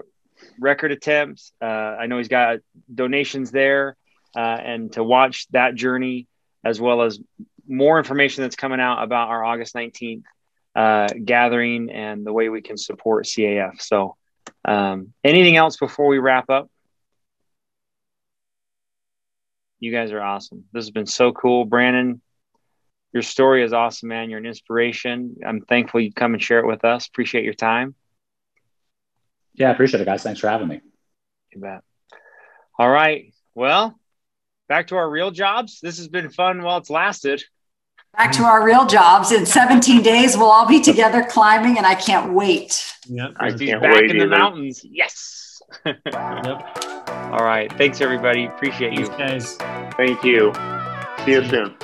[0.60, 1.52] record attempts.
[1.62, 2.62] Uh, I know he's got
[2.92, 3.96] donations there
[4.36, 6.26] uh, and to watch that journey
[6.66, 7.20] as well as
[7.68, 10.24] more information that's coming out about our August 19th
[10.76, 13.82] uh, gathering and the way we can support CAF.
[13.82, 14.16] So,
[14.64, 16.70] um, anything else before we wrap up?
[19.80, 20.66] You guys are awesome.
[20.72, 21.66] This has been so cool.
[21.66, 22.22] Brandon,
[23.14, 24.30] your story is awesome, man.
[24.30, 25.38] You're an inspiration.
[25.46, 27.08] I'm thankful you come and share it with us.
[27.08, 27.96] Appreciate your time.
[29.54, 30.24] Yeah, I appreciate it, guys.
[30.24, 30.82] Thanks for having me.
[31.54, 31.84] You bet.
[32.78, 33.34] All right.
[33.56, 34.00] Well,
[34.70, 35.80] back to our real jobs.
[35.82, 37.44] This has been fun while it's lasted.
[38.18, 39.32] Back to our real jobs.
[39.32, 42.92] In 17 days, we'll all be together climbing, and I can't wait.
[43.08, 43.34] Yep.
[43.38, 44.84] I can't back wait in the mountains.
[44.84, 45.62] Yes.
[45.86, 46.04] Yep.
[47.08, 47.72] All right.
[47.78, 48.46] Thanks, everybody.
[48.46, 49.06] Appreciate you.
[49.06, 49.94] Thanks, guys.
[49.98, 50.52] Thank you.
[51.26, 51.76] See you soon.